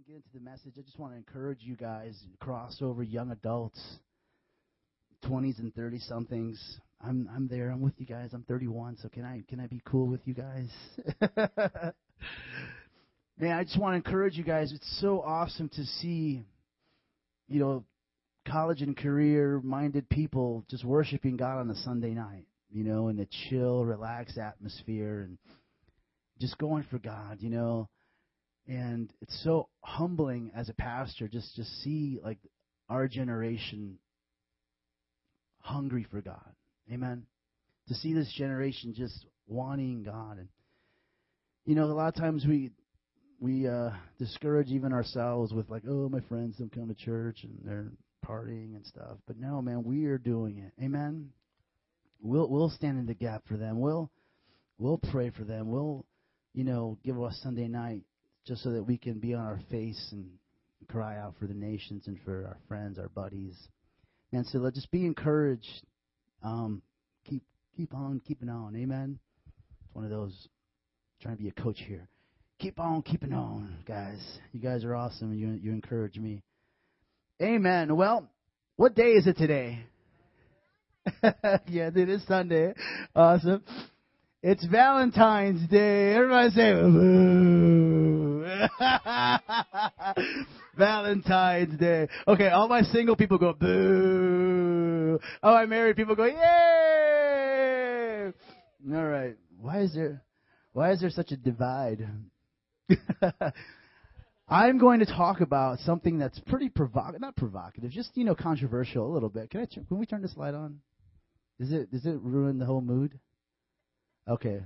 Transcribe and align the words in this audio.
and 0.00 0.06
get 0.06 0.16
into 0.16 0.28
the 0.32 0.40
message, 0.40 0.72
I 0.78 0.80
just 0.80 0.98
want 0.98 1.12
to 1.12 1.18
encourage 1.18 1.58
you 1.60 1.76
guys, 1.76 2.18
crossover 2.42 3.04
young 3.06 3.30
adults, 3.32 3.78
20s 5.26 5.58
and 5.58 5.74
30 5.74 5.98
somethings. 6.00 6.78
I'm 7.02 7.28
I'm 7.34 7.48
there. 7.48 7.68
I'm 7.70 7.82
with 7.82 7.92
you 7.98 8.06
guys. 8.06 8.30
I'm 8.32 8.42
31, 8.44 8.96
so 9.02 9.10
can 9.10 9.24
I 9.24 9.42
can 9.48 9.60
I 9.60 9.66
be 9.66 9.82
cool 9.84 10.06
with 10.06 10.20
you 10.24 10.32
guys? 10.32 10.68
Man, 13.38 13.52
I 13.52 13.64
just 13.64 13.78
want 13.78 13.92
to 13.92 13.96
encourage 13.96 14.36
you 14.36 14.44
guys. 14.44 14.72
It's 14.72 15.00
so 15.00 15.20
awesome 15.20 15.68
to 15.70 15.84
see, 15.84 16.46
you 17.48 17.60
know, 17.60 17.84
college 18.48 18.80
and 18.80 18.96
career 18.96 19.60
minded 19.62 20.08
people 20.08 20.64
just 20.70 20.84
worshiping 20.84 21.36
God 21.36 21.58
on 21.58 21.70
a 21.70 21.76
Sunday 21.76 22.14
night, 22.14 22.46
you 22.70 22.84
know, 22.84 23.08
in 23.08 23.18
a 23.18 23.26
chill, 23.48 23.84
relaxed 23.84 24.38
atmosphere 24.38 25.26
and 25.28 25.36
just 26.38 26.56
going 26.56 26.84
for 26.90 26.98
God, 26.98 27.38
you 27.40 27.50
know. 27.50 27.88
And 28.70 29.12
it's 29.20 29.42
so 29.42 29.68
humbling 29.80 30.52
as 30.54 30.68
a 30.68 30.74
pastor 30.74 31.26
just 31.26 31.56
just 31.56 31.82
see 31.82 32.20
like 32.22 32.38
our 32.88 33.08
generation 33.08 33.98
hungry 35.58 36.06
for 36.08 36.20
God. 36.20 36.54
Amen. 36.90 37.24
To 37.88 37.94
see 37.94 38.14
this 38.14 38.32
generation 38.32 38.94
just 38.96 39.26
wanting 39.48 40.04
God 40.04 40.38
and 40.38 40.48
you 41.66 41.74
know, 41.74 41.84
a 41.84 41.92
lot 41.92 42.08
of 42.08 42.14
times 42.14 42.46
we 42.46 42.70
we 43.40 43.66
uh 43.66 43.90
discourage 44.20 44.68
even 44.68 44.92
ourselves 44.92 45.52
with 45.52 45.68
like, 45.68 45.82
oh, 45.88 46.08
my 46.08 46.20
friends 46.28 46.56
don't 46.56 46.72
come 46.72 46.86
to 46.86 46.94
church 46.94 47.42
and 47.42 47.58
they're 47.64 47.90
partying 48.24 48.76
and 48.76 48.86
stuff. 48.86 49.18
But 49.26 49.36
no, 49.36 49.60
man, 49.60 49.82
we 49.82 50.04
are 50.04 50.18
doing 50.18 50.58
it. 50.58 50.72
Amen. 50.80 51.30
We'll 52.22 52.48
we'll 52.48 52.70
stand 52.70 53.00
in 53.00 53.06
the 53.06 53.14
gap 53.14 53.42
for 53.48 53.56
them. 53.56 53.80
We'll 53.80 54.12
we'll 54.78 54.98
pray 55.10 55.30
for 55.30 55.42
them. 55.42 55.72
We'll 55.72 56.06
you 56.54 56.62
know 56.62 56.98
give 57.04 57.20
us 57.20 57.36
Sunday 57.42 57.66
night 57.66 58.04
just 58.50 58.64
so 58.64 58.72
that 58.72 58.82
we 58.82 58.98
can 58.98 59.20
be 59.20 59.32
on 59.32 59.46
our 59.46 59.60
face 59.70 60.08
and 60.10 60.28
cry 60.88 61.16
out 61.16 61.34
for 61.38 61.46
the 61.46 61.54
nations 61.54 62.08
and 62.08 62.18
for 62.24 62.46
our 62.48 62.56
friends, 62.66 62.98
our 62.98 63.08
buddies. 63.10 63.54
And 64.32 64.44
so 64.44 64.58
let's 64.58 64.74
just 64.74 64.90
be 64.90 65.06
encouraged. 65.06 65.68
Um, 66.42 66.82
keep 67.24 67.44
keep 67.76 67.94
on 67.94 68.20
keeping 68.26 68.48
on. 68.48 68.74
Amen. 68.74 69.20
It's 69.84 69.94
one 69.94 70.04
of 70.04 70.10
those 70.10 70.48
trying 71.22 71.36
to 71.36 71.42
be 71.44 71.48
a 71.48 71.62
coach 71.62 71.78
here. 71.86 72.08
Keep 72.58 72.80
on 72.80 73.02
keeping 73.02 73.32
on, 73.32 73.72
guys. 73.86 74.18
You 74.52 74.58
guys 74.58 74.82
are 74.82 74.96
awesome. 74.96 75.32
You 75.32 75.50
you 75.50 75.70
encourage 75.70 76.16
me. 76.18 76.42
Amen. 77.40 77.94
Well, 77.94 78.28
what 78.74 78.96
day 78.96 79.12
is 79.12 79.28
it 79.28 79.36
today? 79.36 79.78
yeah, 81.22 81.90
it 81.94 82.08
is 82.08 82.26
Sunday. 82.26 82.74
Awesome. 83.14 83.62
It's 84.42 84.66
Valentine's 84.66 85.68
Day. 85.68 86.14
Everybody 86.16 86.50
say 86.50 86.72
Woo. 86.74 87.99
Valentine's 90.76 91.78
Day. 91.78 92.08
Okay, 92.26 92.48
all 92.48 92.68
my 92.68 92.82
single 92.82 93.16
people 93.16 93.38
go 93.38 93.52
boo. 93.52 95.18
All 95.42 95.54
my 95.54 95.66
married 95.66 95.96
people 95.96 96.14
go 96.14 96.24
yay. 96.24 98.32
All 98.94 99.04
right. 99.04 99.36
Why 99.60 99.80
is 99.80 99.94
there 99.94 100.22
why 100.72 100.92
is 100.92 101.00
there 101.00 101.10
such 101.10 101.32
a 101.32 101.36
divide? 101.36 102.06
I'm 104.48 104.78
going 104.78 105.00
to 105.00 105.06
talk 105.06 105.40
about 105.40 105.78
something 105.80 106.18
that's 106.18 106.38
pretty 106.40 106.68
provocative, 106.68 107.20
not 107.20 107.36
provocative, 107.36 107.90
just 107.90 108.10
you 108.14 108.24
know 108.24 108.34
controversial 108.34 109.06
a 109.06 109.12
little 109.12 109.28
bit. 109.28 109.50
Can 109.50 109.60
I? 109.60 109.66
Can 109.66 109.98
we 109.98 110.06
turn 110.06 110.22
this 110.22 110.36
light 110.36 110.54
on? 110.54 110.80
Does 111.60 111.72
it 111.72 111.90
does 111.90 112.06
it 112.06 112.18
ruin 112.20 112.58
the 112.58 112.66
whole 112.66 112.80
mood? 112.80 113.18
Okay. 114.28 114.60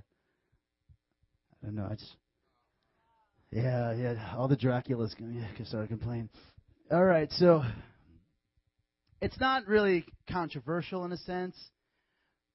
I 1.62 1.66
don't 1.66 1.74
know. 1.74 1.88
I 1.90 1.94
just 1.94 2.16
yeah 3.54 3.92
yeah. 3.92 4.34
All 4.36 4.48
the 4.48 4.56
Draculas 4.56 5.16
can 5.16 5.64
start 5.64 5.88
complaining. 5.88 6.28
All 6.90 7.04
right, 7.04 7.30
so 7.32 7.62
it's 9.20 9.38
not 9.40 9.66
really 9.66 10.04
controversial 10.30 11.04
in 11.04 11.12
a 11.12 11.16
sense, 11.18 11.56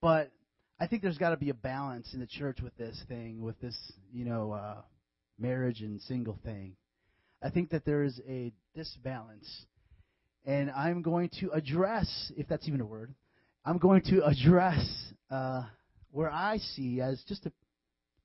but 0.02 0.32
I 0.80 0.88
think 0.88 1.02
there's 1.02 1.18
got 1.18 1.32
to 1.32 1.38
be 1.38 1.50
a 1.50 1.56
balance 1.56 2.14
in 2.14 2.20
the 2.20 2.28
church 2.28 2.60
with 2.62 2.76
this 2.78 3.02
thing, 3.08 3.42
with 3.42 3.60
this 3.60 3.76
you 4.14 4.26
know 4.26 4.52
uh, 4.52 4.82
marriage 5.40 5.82
and 5.82 6.00
single 6.02 6.38
thing. 6.44 6.76
I 7.42 7.50
think 7.50 7.70
that 7.70 7.86
there 7.86 8.04
is 8.04 8.20
a 8.28 8.52
disbalance. 8.76 9.66
And 10.46 10.72
I'm 10.72 11.02
going 11.02 11.30
to 11.42 11.52
address, 11.52 12.32
if 12.38 12.48
that's 12.48 12.68
even 12.68 12.82
a 12.82 12.86
word, 12.86 13.14
I'm 13.66 13.78
going 13.78 14.02
to 14.04 14.26
address 14.26 14.84
uh, 15.30 15.64
where 16.12 16.30
I 16.32 16.58
see 16.58 17.02
as 17.02 17.22
just 17.28 17.46
a, 17.46 17.52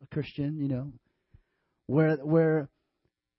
a 0.02 0.06
Christian, 0.12 0.58
you 0.58 0.68
know, 0.68 0.92
where 1.86 2.16
where 2.16 2.68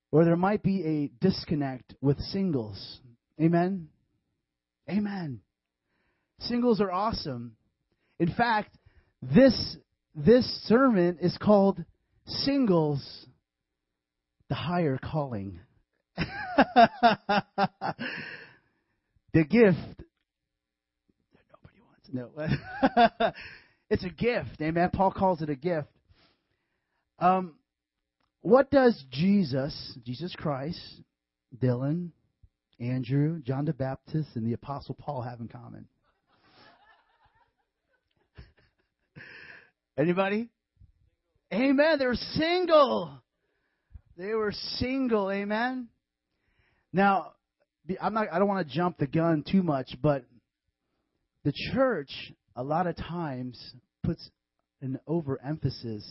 where 0.09 0.25
there 0.25 0.35
might 0.35 0.63
be 0.63 0.83
a 0.83 1.25
disconnect 1.25 1.93
with 2.01 2.19
singles. 2.19 2.99
Amen. 3.41 3.89
Amen. 4.89 5.41
Singles 6.39 6.79
are 6.79 6.91
awesome. 6.91 7.55
In 8.19 8.31
fact, 8.31 8.77
this 9.21 9.77
this 10.13 10.45
sermon 10.67 11.17
is 11.21 11.37
called 11.37 11.83
Singles 12.25 13.27
the 14.47 14.55
higher 14.55 14.99
calling. 15.03 15.59
the 16.17 16.25
gift 19.33 20.03
nobody 21.51 21.81
wants. 21.81 22.09
No. 22.13 22.29
it's 23.89 24.03
a 24.03 24.09
gift. 24.09 24.61
Amen. 24.61 24.89
Paul 24.93 25.11
calls 25.11 25.41
it 25.41 25.49
a 25.49 25.55
gift. 25.55 25.87
Um, 27.19 27.55
what 28.45 28.69
does 28.69 29.03
Jesus, 29.09 29.97
Jesus 30.05 30.35
Christ, 30.37 30.79
Dylan, 31.57 32.11
Andrew, 32.79 33.41
John 33.41 33.65
the 33.65 33.73
Baptist, 33.73 34.29
and 34.35 34.45
the 34.45 34.53
Apostle 34.53 34.93
Paul 34.93 35.23
have 35.23 35.39
in 35.39 35.47
common? 35.47 35.87
Anybody? 39.97 40.49
Amen. 41.51 41.97
They're 41.97 42.13
single. 42.13 43.19
They 44.15 44.35
were 44.35 44.51
single, 44.51 45.31
amen. 45.31 45.87
Now, 46.93 47.31
I'm 47.99 48.13
not 48.13 48.27
I 48.31 48.37
don't 48.37 48.47
want 48.47 48.67
to 48.67 48.73
jump 48.75 48.99
the 48.99 49.07
gun 49.07 49.43
too 49.49 49.63
much, 49.63 49.97
but 50.03 50.23
the 51.43 51.53
church 51.73 52.31
a 52.55 52.63
lot 52.63 52.85
of 52.85 52.95
times 52.95 53.73
puts 54.03 54.29
an 54.81 54.99
overemphasis 55.07 56.05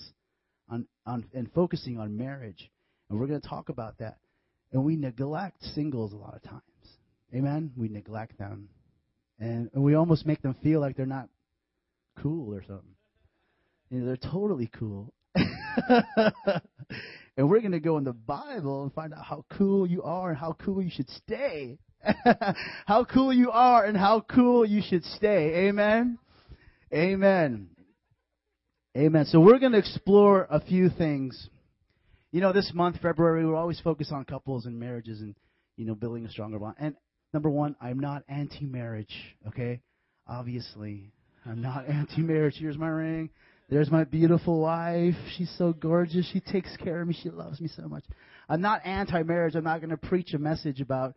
on 0.68 0.86
on 1.06 1.24
and 1.34 1.50
focusing 1.52 1.98
on 1.98 2.16
marriage. 2.16 2.70
And 3.08 3.18
we're 3.18 3.26
going 3.26 3.40
to 3.40 3.48
talk 3.48 3.68
about 3.68 3.98
that. 3.98 4.18
And 4.72 4.84
we 4.84 4.96
neglect 4.96 5.62
singles 5.74 6.12
a 6.12 6.16
lot 6.16 6.34
of 6.34 6.42
times. 6.42 6.62
Amen. 7.34 7.72
We 7.76 7.88
neglect 7.88 8.38
them. 8.38 8.68
And, 9.38 9.70
and 9.74 9.82
we 9.82 9.94
almost 9.94 10.26
make 10.26 10.42
them 10.42 10.56
feel 10.62 10.80
like 10.80 10.96
they're 10.96 11.06
not 11.06 11.28
cool 12.22 12.54
or 12.54 12.62
something. 12.62 12.94
You 13.90 14.00
know, 14.00 14.06
they're 14.06 14.16
totally 14.16 14.70
cool. 14.78 15.12
And 17.36 17.50
we're 17.50 17.60
going 17.60 17.72
to 17.72 17.80
go 17.80 17.98
in 17.98 18.04
the 18.04 18.12
Bible 18.12 18.84
and 18.84 18.92
find 18.92 19.12
out 19.12 19.24
how 19.24 19.44
cool 19.50 19.86
you 19.86 20.02
are 20.02 20.30
and 20.30 20.38
how 20.38 20.52
cool 20.52 20.80
you 20.80 20.90
should 20.90 21.10
stay. 21.10 21.78
how 22.86 23.04
cool 23.04 23.32
you 23.32 23.50
are 23.50 23.84
and 23.84 23.96
how 23.96 24.20
cool 24.20 24.64
you 24.64 24.82
should 24.82 25.04
stay. 25.04 25.66
Amen. 25.68 26.18
Amen. 26.92 27.70
Amen. 28.96 29.24
So 29.24 29.40
we're 29.40 29.58
going 29.58 29.72
to 29.72 29.78
explore 29.78 30.46
a 30.48 30.60
few 30.60 30.88
things. 30.88 31.48
You 32.30 32.40
know, 32.40 32.52
this 32.52 32.70
month, 32.72 33.00
February, 33.02 33.44
we're 33.44 33.56
always 33.56 33.80
focused 33.80 34.12
on 34.12 34.24
couples 34.24 34.66
and 34.66 34.78
marriages 34.78 35.20
and, 35.20 35.34
you 35.76 35.84
know, 35.84 35.96
building 35.96 36.24
a 36.24 36.30
stronger 36.30 36.60
bond. 36.60 36.76
And 36.78 36.94
number 37.32 37.50
one, 37.50 37.74
I'm 37.80 37.98
not 37.98 38.22
anti-marriage, 38.28 39.12
okay? 39.48 39.80
Obviously, 40.28 41.10
I'm 41.44 41.60
not 41.60 41.88
anti-marriage. 41.88 42.54
Here's 42.56 42.78
my 42.78 42.86
ring. 42.86 43.30
There's 43.68 43.90
my 43.90 44.04
beautiful 44.04 44.60
wife. 44.60 45.16
She's 45.36 45.52
so 45.58 45.72
gorgeous. 45.72 46.30
She 46.32 46.38
takes 46.38 46.76
care 46.76 47.02
of 47.02 47.08
me. 47.08 47.16
She 47.20 47.30
loves 47.30 47.60
me 47.60 47.66
so 47.66 47.88
much. 47.88 48.04
I'm 48.48 48.60
not 48.60 48.86
anti-marriage. 48.86 49.56
I'm 49.56 49.64
not 49.64 49.80
going 49.80 49.90
to 49.90 49.96
preach 49.96 50.34
a 50.34 50.38
message 50.38 50.80
about 50.80 51.14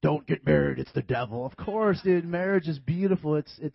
don't 0.00 0.26
get 0.26 0.46
married. 0.46 0.78
It's 0.78 0.92
the 0.92 1.02
devil. 1.02 1.44
Of 1.44 1.54
course, 1.58 2.00
dude. 2.02 2.24
Marriage 2.24 2.66
is 2.66 2.78
beautiful. 2.78 3.34
It's 3.34 3.52
it. 3.58 3.74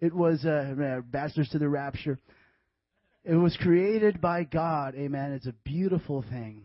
It 0.00 0.14
was 0.14 0.46
uh, 0.46 1.02
bachelors 1.10 1.50
to 1.50 1.58
the 1.58 1.68
rapture. 1.68 2.18
It 3.24 3.34
was 3.34 3.56
created 3.56 4.20
by 4.20 4.44
God. 4.44 4.94
Amen. 4.94 5.32
It's 5.32 5.46
a 5.46 5.54
beautiful 5.64 6.22
thing. 6.22 6.62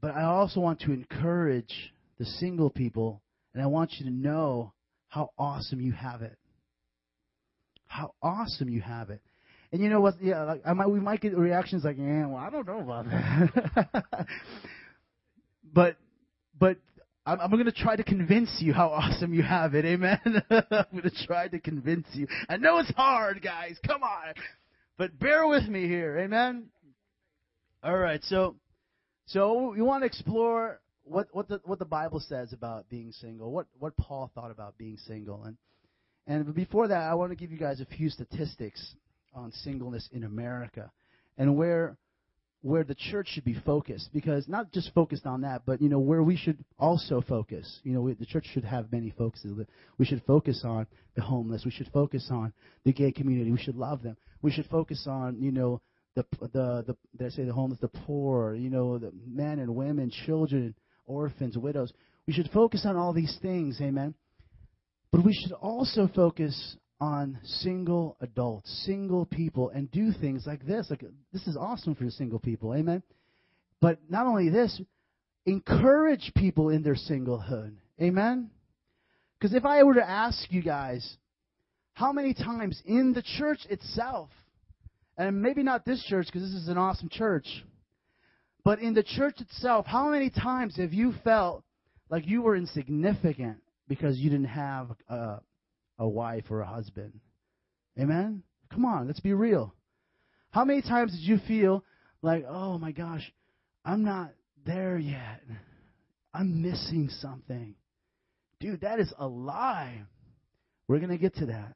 But 0.00 0.14
I 0.14 0.24
also 0.24 0.60
want 0.60 0.80
to 0.80 0.92
encourage 0.92 1.92
the 2.18 2.26
single 2.26 2.70
people, 2.70 3.22
and 3.54 3.62
I 3.62 3.66
want 3.66 3.94
you 3.98 4.04
to 4.06 4.12
know 4.12 4.72
how 5.08 5.30
awesome 5.38 5.80
you 5.80 5.92
have 5.92 6.22
it. 6.22 6.36
How 7.86 8.14
awesome 8.22 8.68
you 8.68 8.80
have 8.80 9.10
it. 9.10 9.22
And 9.72 9.82
you 9.82 9.88
know 9.88 10.00
what? 10.00 10.14
Yeah, 10.20 10.42
like 10.44 10.62
I 10.66 10.72
might, 10.72 10.88
we 10.88 11.00
might 11.00 11.20
get 11.20 11.36
reactions 11.36 11.84
like, 11.84 11.96
"Yeah, 11.98 12.26
well, 12.26 12.36
I 12.36 12.50
don't 12.50 12.66
know 12.66 12.80
about 12.80 13.06
that." 13.06 14.26
but, 15.72 15.96
but 16.58 16.76
I'm, 17.26 17.40
I'm 17.40 17.50
going 17.50 17.64
to 17.64 17.72
try 17.72 17.96
to 17.96 18.04
convince 18.04 18.50
you 18.60 18.72
how 18.72 18.88
awesome 18.88 19.32
you 19.32 19.42
have 19.42 19.74
it. 19.74 19.84
Amen. 19.84 20.20
I'm 20.50 20.84
going 20.92 21.02
to 21.02 21.26
try 21.26 21.48
to 21.48 21.58
convince 21.58 22.06
you. 22.12 22.28
I 22.48 22.56
know 22.56 22.78
it's 22.78 22.92
hard, 22.92 23.42
guys. 23.42 23.76
Come 23.86 24.02
on, 24.02 24.34
but 24.98 25.18
bear 25.18 25.46
with 25.46 25.68
me 25.68 25.86
here. 25.86 26.18
Amen. 26.18 26.66
All 27.82 27.96
right. 27.96 28.22
So, 28.24 28.56
so 29.26 29.72
we 29.72 29.82
want 29.82 30.02
to 30.02 30.06
explore 30.06 30.80
what 31.02 31.28
what 31.32 31.48
the 31.48 31.60
what 31.64 31.78
the 31.78 31.84
Bible 31.84 32.20
says 32.20 32.52
about 32.52 32.88
being 32.88 33.12
single, 33.12 33.50
what 33.50 33.66
what 33.78 33.96
Paul 33.96 34.30
thought 34.34 34.50
about 34.50 34.78
being 34.78 34.96
single, 35.06 35.44
and 35.44 35.56
and 36.26 36.54
before 36.54 36.88
that, 36.88 37.02
I 37.02 37.14
want 37.14 37.30
to 37.30 37.36
give 37.36 37.50
you 37.50 37.58
guys 37.58 37.80
a 37.80 37.86
few 37.86 38.08
statistics 38.08 38.94
on 39.34 39.52
singleness 39.52 40.08
in 40.12 40.24
America 40.24 40.90
and 41.36 41.56
where 41.56 41.96
where 42.64 42.82
the 42.82 42.94
church 42.94 43.28
should 43.28 43.44
be 43.44 43.60
focused 43.66 44.08
because 44.14 44.48
not 44.48 44.72
just 44.72 44.90
focused 44.94 45.26
on 45.26 45.42
that 45.42 45.60
but 45.66 45.82
you 45.82 45.88
know 45.90 45.98
where 45.98 46.22
we 46.22 46.34
should 46.34 46.64
also 46.78 47.20
focus. 47.20 47.80
You 47.84 47.92
know 47.92 48.00
we, 48.00 48.14
the 48.14 48.24
church 48.24 48.46
should 48.54 48.64
have 48.64 48.90
many 48.90 49.10
focuses 49.10 49.52
we 49.98 50.06
should 50.06 50.22
focus 50.26 50.62
on 50.64 50.86
the 51.14 51.20
homeless. 51.20 51.66
We 51.66 51.70
should 51.70 51.90
focus 51.92 52.26
on 52.30 52.54
the 52.86 52.94
gay 52.94 53.12
community. 53.12 53.52
We 53.52 53.58
should 53.58 53.76
love 53.76 54.02
them. 54.02 54.16
We 54.40 54.50
should 54.50 54.64
focus 54.66 55.06
on 55.06 55.36
you 55.42 55.52
know 55.52 55.82
the 56.16 56.24
the 56.40 56.84
the 56.86 56.96
they 57.18 57.28
say 57.28 57.44
the 57.44 57.52
homeless 57.52 57.80
the 57.80 57.88
poor 57.88 58.54
you 58.54 58.70
know 58.70 58.96
the 58.96 59.12
men 59.26 59.58
and 59.58 59.74
women 59.74 60.10
children 60.24 60.74
orphans 61.04 61.58
widows. 61.58 61.92
We 62.26 62.32
should 62.32 62.48
focus 62.50 62.86
on 62.86 62.96
all 62.96 63.12
these 63.12 63.38
things 63.42 63.78
amen. 63.82 64.14
But 65.12 65.22
we 65.22 65.34
should 65.34 65.52
also 65.52 66.08
focus 66.16 66.76
on 67.04 67.38
single 67.44 68.16
adults, 68.22 68.70
single 68.86 69.26
people, 69.26 69.68
and 69.68 69.90
do 69.90 70.10
things 70.10 70.44
like 70.46 70.66
this. 70.66 70.86
Like 70.88 71.04
this 71.34 71.46
is 71.46 71.54
awesome 71.54 71.94
for 71.94 72.08
single 72.08 72.38
people, 72.38 72.74
amen. 72.74 73.02
But 73.82 73.98
not 74.08 74.26
only 74.26 74.48
this, 74.48 74.80
encourage 75.44 76.32
people 76.34 76.70
in 76.70 76.82
their 76.82 76.94
singlehood, 76.94 77.74
amen. 78.00 78.50
Because 79.38 79.54
if 79.54 79.66
I 79.66 79.82
were 79.82 79.94
to 79.94 80.08
ask 80.08 80.50
you 80.50 80.62
guys, 80.62 81.18
how 81.92 82.10
many 82.10 82.32
times 82.32 82.80
in 82.86 83.12
the 83.12 83.22
church 83.22 83.60
itself, 83.68 84.30
and 85.18 85.42
maybe 85.42 85.62
not 85.62 85.84
this 85.84 86.02
church 86.04 86.26
because 86.26 86.42
this 86.42 86.62
is 86.62 86.68
an 86.68 86.78
awesome 86.78 87.10
church, 87.10 87.46
but 88.64 88.78
in 88.78 88.94
the 88.94 89.02
church 89.02 89.42
itself, 89.42 89.84
how 89.84 90.08
many 90.08 90.30
times 90.30 90.78
have 90.78 90.94
you 90.94 91.12
felt 91.22 91.64
like 92.08 92.26
you 92.26 92.40
were 92.40 92.56
insignificant 92.56 93.58
because 93.88 94.16
you 94.16 94.30
didn't 94.30 94.46
have 94.46 94.88
a, 95.10 95.40
a 95.98 96.08
wife 96.08 96.44
or 96.50 96.60
a 96.60 96.66
husband. 96.66 97.20
Amen? 97.98 98.42
Come 98.72 98.84
on, 98.84 99.06
let's 99.06 99.20
be 99.20 99.32
real. 99.32 99.74
How 100.50 100.64
many 100.64 100.82
times 100.82 101.12
did 101.12 101.20
you 101.20 101.38
feel 101.46 101.84
like, 102.22 102.44
oh 102.48 102.78
my 102.78 102.92
gosh, 102.92 103.32
I'm 103.84 104.04
not 104.04 104.32
there 104.64 104.98
yet? 104.98 105.42
I'm 106.32 106.62
missing 106.62 107.08
something. 107.20 107.74
Dude, 108.60 108.80
that 108.80 108.98
is 108.98 109.12
a 109.18 109.26
lie. 109.26 110.02
We're 110.88 110.98
going 110.98 111.10
to 111.10 111.18
get 111.18 111.36
to 111.36 111.46
that. 111.46 111.74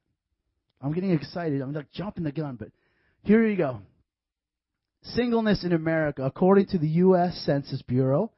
I'm 0.80 0.92
getting 0.92 1.12
excited. 1.12 1.60
I'm 1.60 1.72
like 1.72 1.90
jumping 1.92 2.24
the 2.24 2.32
gun, 2.32 2.56
but 2.56 2.68
here 3.22 3.46
you 3.46 3.56
go. 3.56 3.80
Singleness 5.02 5.64
in 5.64 5.72
America, 5.72 6.24
according 6.24 6.66
to 6.66 6.78
the 6.78 6.88
U.S. 6.88 7.40
Census 7.44 7.82
Bureau, 7.82 8.32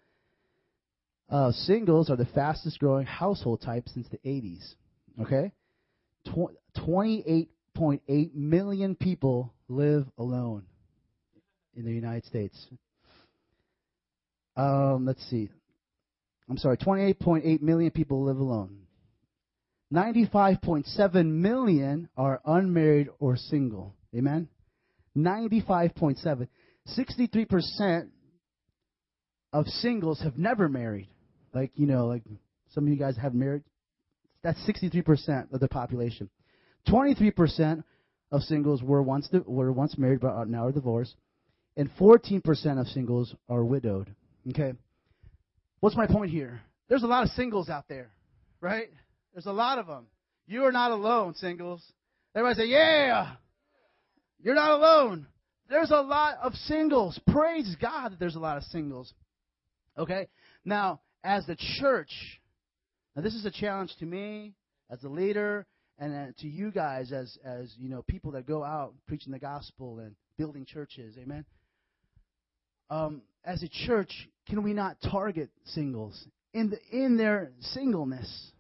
uh, 1.31 1.53
singles 1.53 2.11
are 2.11 2.17
the 2.17 2.27
fastest 2.27 2.79
growing 2.79 3.07
household 3.07 3.63
type 3.63 3.89
since 3.89 4.07
the 4.09 4.19
80s. 4.19 4.75
Okay? 5.23 5.53
28.8 6.31 8.35
million 8.35 8.95
people 8.95 9.53
live 9.69 10.07
alone 10.19 10.65
in 11.75 11.85
the 11.85 11.93
United 11.93 12.25
States. 12.27 12.67
Um, 14.57 15.07
let's 15.07 15.25
see. 15.31 15.51
I'm 16.49 16.59
sorry, 16.59 16.77
28.8 16.77 17.63
million 17.63 17.91
people 17.91 18.25
live 18.25 18.39
alone. 18.39 18.77
95.7 19.93 21.27
million 21.27 22.09
are 22.17 22.41
unmarried 22.45 23.09
or 23.19 23.37
single. 23.37 23.95
Amen? 24.17 24.49
95.7. 25.17 26.49
63% 26.97 28.09
of 29.53 29.67
singles 29.67 30.21
have 30.23 30.39
never 30.39 30.69
married. 30.69 31.09
Like, 31.53 31.73
you 31.75 31.87
know, 31.87 32.07
like 32.07 32.23
some 32.73 32.85
of 32.85 32.91
you 32.91 32.99
guys 32.99 33.17
have 33.17 33.35
married. 33.35 33.63
That's 34.43 34.59
63% 34.61 35.53
of 35.53 35.61
the 35.61 35.69
population. 35.69 36.31
23% 36.89 37.85
of 38.33 38.43
singles 38.43 38.83
were 38.83 39.03
once 39.03 39.29
were 39.47 39.73
once 39.73 39.99
married 39.99 40.21
but 40.21 40.49
now 40.49 40.67
are 40.67 40.73
divorced, 40.73 41.17
and 41.77 41.91
14% 41.99 42.81
of 42.81 42.87
singles 42.89 43.35
are 43.49 43.65
widowed. 43.65 44.15
Okay, 44.49 44.73
what's 45.81 45.97
my 45.97 46.07
point 46.07 46.31
here? 46.31 46.61
There's 46.89 47.03
a 47.03 47.09
lot 47.09 47.25
of 47.25 47.31
singles 47.31 47.69
out 47.69 47.85
there, 47.89 48.11
right? 48.61 48.89
There's 49.33 49.47
a 49.47 49.53
lot 49.53 49.79
of 49.79 49.87
them. 49.87 50.07
You 50.47 50.65
are 50.65 50.73
not 50.73 50.91
alone, 50.91 51.35
singles. 51.35 51.83
Everybody 52.35 52.63
say, 52.63 52.69
"Yeah, 52.69 53.35
you're 54.43 54.55
not 54.55 54.71
alone." 54.71 55.27
There's 55.69 55.91
a 55.91 56.01
lot 56.01 56.39
of 56.43 56.55
singles. 56.55 57.21
Praise 57.29 57.77
God 57.81 58.13
that 58.13 58.19
there's 58.19 58.35
a 58.35 58.41
lot 58.41 58.57
of 58.57 58.65
singles. 58.65 59.13
Okay, 59.97 60.29
now 60.65 61.01
as 61.23 61.47
the 61.47 61.57
church, 61.57 62.40
now, 63.17 63.23
this 63.23 63.35
is 63.35 63.45
a 63.45 63.51
challenge 63.51 63.95
to 63.99 64.07
me 64.07 64.55
as 64.91 65.03
a 65.03 65.09
leader 65.09 65.67
and 65.99 66.15
uh, 66.15 66.33
to 66.39 66.49
you 66.49 66.71
guys 66.71 67.13
as, 67.13 67.37
as 67.45 67.75
you 67.77 67.89
know, 67.89 68.03
people 68.03 68.33
that 68.33 68.47
go 68.47 68.65
out 68.65 68.95
preaching 69.07 69.33
the 69.33 69.39
gospel 69.39 69.99
and 69.99 70.15
building 70.39 70.65
churches. 70.65 71.17
Amen. 71.19 71.45
Um, 72.89 73.23
as 73.45 73.63
a 73.63 73.69
church, 73.69 74.29
can 74.49 74.63
we 74.63 74.73
not 74.73 74.97
target 75.11 75.51
singles 75.65 76.27
in 76.55 76.71
the, 76.71 76.79
in 76.91 77.17
their 77.17 77.53
singleness? 77.61 78.53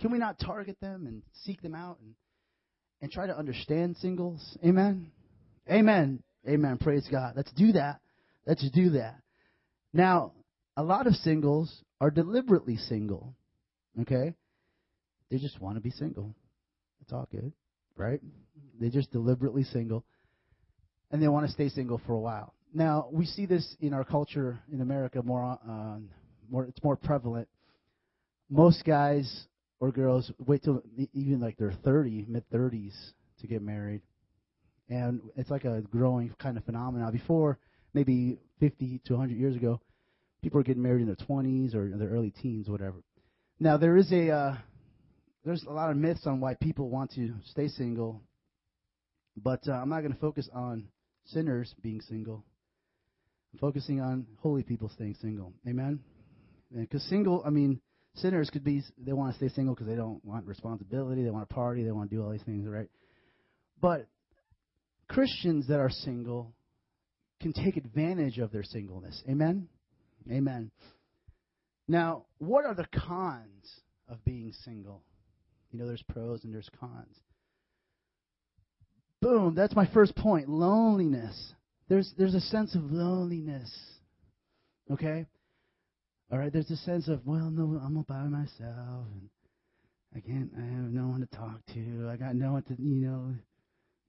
Can 0.00 0.10
we 0.10 0.18
not 0.18 0.38
target 0.38 0.76
them 0.80 1.06
and 1.06 1.22
seek 1.44 1.60
them 1.62 1.74
out 1.74 1.98
and 2.00 2.14
and 3.02 3.10
try 3.10 3.26
to 3.26 3.36
understand 3.36 3.96
singles? 3.96 4.58
Amen. 4.64 5.10
Amen. 5.70 6.22
Amen. 6.48 6.78
Praise 6.78 7.06
God. 7.10 7.34
Let's 7.36 7.52
do 7.52 7.72
that. 7.72 8.00
Let's 8.46 8.68
do 8.70 8.90
that. 8.90 9.16
Now, 9.92 10.32
a 10.76 10.82
lot 10.82 11.06
of 11.06 11.14
singles 11.14 11.82
are 12.00 12.10
deliberately 12.10 12.76
single. 12.76 13.34
Okay? 14.00 14.34
They 15.30 15.38
just 15.38 15.60
want 15.60 15.76
to 15.76 15.80
be 15.80 15.90
single. 15.90 16.34
It's 17.00 17.12
all 17.12 17.28
good, 17.30 17.52
right? 17.96 18.20
They're 18.80 18.90
just 18.90 19.10
deliberately 19.12 19.64
single, 19.64 20.04
and 21.10 21.22
they 21.22 21.28
want 21.28 21.46
to 21.46 21.52
stay 21.52 21.68
single 21.68 22.00
for 22.06 22.12
a 22.12 22.20
while. 22.20 22.54
Now 22.74 23.08
we 23.10 23.26
see 23.26 23.46
this 23.46 23.76
in 23.80 23.94
our 23.94 24.04
culture 24.04 24.60
in 24.72 24.80
America 24.80 25.22
more. 25.22 25.58
Uh, 25.68 25.98
more, 26.50 26.64
it's 26.64 26.82
more 26.82 26.96
prevalent. 26.96 27.48
Most 28.48 28.84
guys 28.84 29.46
or 29.78 29.92
girls 29.92 30.30
wait 30.38 30.64
till 30.64 30.82
even 31.14 31.40
like 31.40 31.56
their 31.56 31.72
30, 31.72 32.26
mid 32.28 32.48
30s 32.50 32.92
to 33.40 33.46
get 33.46 33.62
married, 33.62 34.02
and 34.88 35.20
it's 35.36 35.50
like 35.50 35.64
a 35.64 35.80
growing 35.80 36.34
kind 36.38 36.56
of 36.56 36.64
phenomenon. 36.64 37.12
Before 37.12 37.58
maybe 37.94 38.38
50 38.58 39.00
to 39.06 39.12
100 39.14 39.38
years 39.38 39.56
ago, 39.56 39.80
people 40.42 40.58
were 40.58 40.64
getting 40.64 40.82
married 40.82 41.02
in 41.02 41.06
their 41.06 41.16
20s 41.16 41.74
or 41.74 41.96
their 41.96 42.08
early 42.08 42.30
teens, 42.30 42.68
whatever. 42.68 42.96
Now 43.62 43.76
there 43.76 43.98
is 43.98 44.10
a 44.10 44.30
uh, 44.30 44.56
there's 45.44 45.62
a 45.64 45.70
lot 45.70 45.90
of 45.90 45.98
myths 45.98 46.26
on 46.26 46.40
why 46.40 46.54
people 46.54 46.88
want 46.88 47.12
to 47.12 47.34
stay 47.44 47.68
single, 47.68 48.22
but 49.36 49.60
uh, 49.68 49.72
I'm 49.72 49.90
not 49.90 50.00
going 50.00 50.14
to 50.14 50.18
focus 50.18 50.48
on 50.54 50.88
sinners 51.26 51.74
being 51.82 52.00
single. 52.00 52.42
I'm 53.52 53.58
focusing 53.58 54.00
on 54.00 54.26
holy 54.38 54.62
people 54.62 54.88
staying 54.88 55.16
single. 55.20 55.52
Amen. 55.68 56.00
Because 56.74 57.02
single, 57.10 57.42
I 57.44 57.50
mean, 57.50 57.82
sinners 58.14 58.48
could 58.48 58.64
be 58.64 58.82
they 58.96 59.12
want 59.12 59.32
to 59.34 59.36
stay 59.36 59.54
single 59.54 59.74
because 59.74 59.88
they 59.88 59.96
don't 59.96 60.24
want 60.24 60.46
responsibility, 60.46 61.22
they 61.22 61.30
want 61.30 61.46
to 61.46 61.54
party, 61.54 61.84
they 61.84 61.92
want 61.92 62.08
to 62.08 62.16
do 62.16 62.22
all 62.22 62.30
these 62.30 62.42
things, 62.44 62.66
right? 62.66 62.88
But 63.78 64.06
Christians 65.06 65.66
that 65.68 65.80
are 65.80 65.90
single 65.90 66.54
can 67.42 67.52
take 67.52 67.76
advantage 67.76 68.38
of 68.38 68.52
their 68.52 68.62
singleness. 68.62 69.22
Amen. 69.28 69.68
Amen. 70.30 70.70
Now, 71.90 72.26
what 72.38 72.64
are 72.66 72.74
the 72.74 72.86
cons 72.86 73.80
of 74.08 74.24
being 74.24 74.52
single? 74.64 75.02
You 75.72 75.80
know, 75.80 75.88
there's 75.88 76.04
pros 76.04 76.44
and 76.44 76.54
there's 76.54 76.70
cons. 76.78 77.16
Boom, 79.20 79.56
that's 79.56 79.74
my 79.74 79.86
first 79.92 80.14
point. 80.14 80.48
Loneliness. 80.48 81.52
There's 81.88 82.14
there's 82.16 82.36
a 82.36 82.40
sense 82.40 82.76
of 82.76 82.92
loneliness. 82.92 83.68
Okay? 84.88 85.26
All 86.30 86.38
right, 86.38 86.52
there's 86.52 86.70
a 86.70 86.76
sense 86.76 87.08
of, 87.08 87.26
well, 87.26 87.50
no, 87.50 87.80
I'm 87.84 87.96
all 87.96 88.04
by 88.04 88.22
myself 88.22 89.06
and 89.12 89.28
I 90.14 90.20
can't 90.20 90.52
I 90.56 90.60
have 90.60 90.92
no 90.92 91.08
one 91.08 91.26
to 91.28 91.36
talk 91.36 91.58
to. 91.74 92.08
I 92.08 92.14
got 92.16 92.36
no 92.36 92.52
one 92.52 92.62
to, 92.62 92.76
you 92.80 93.04
know, 93.04 93.34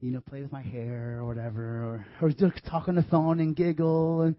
you 0.02 0.12
know, 0.12 0.22
play 0.22 0.44
with 0.44 0.52
my 0.52 0.62
hair 0.62 1.18
or 1.18 1.26
whatever 1.26 1.84
or 1.84 2.06
or 2.22 2.30
just 2.30 2.64
talk 2.70 2.88
on 2.88 2.94
the 2.94 3.04
phone 3.10 3.40
and 3.40 3.56
giggle 3.56 4.22
and 4.22 4.36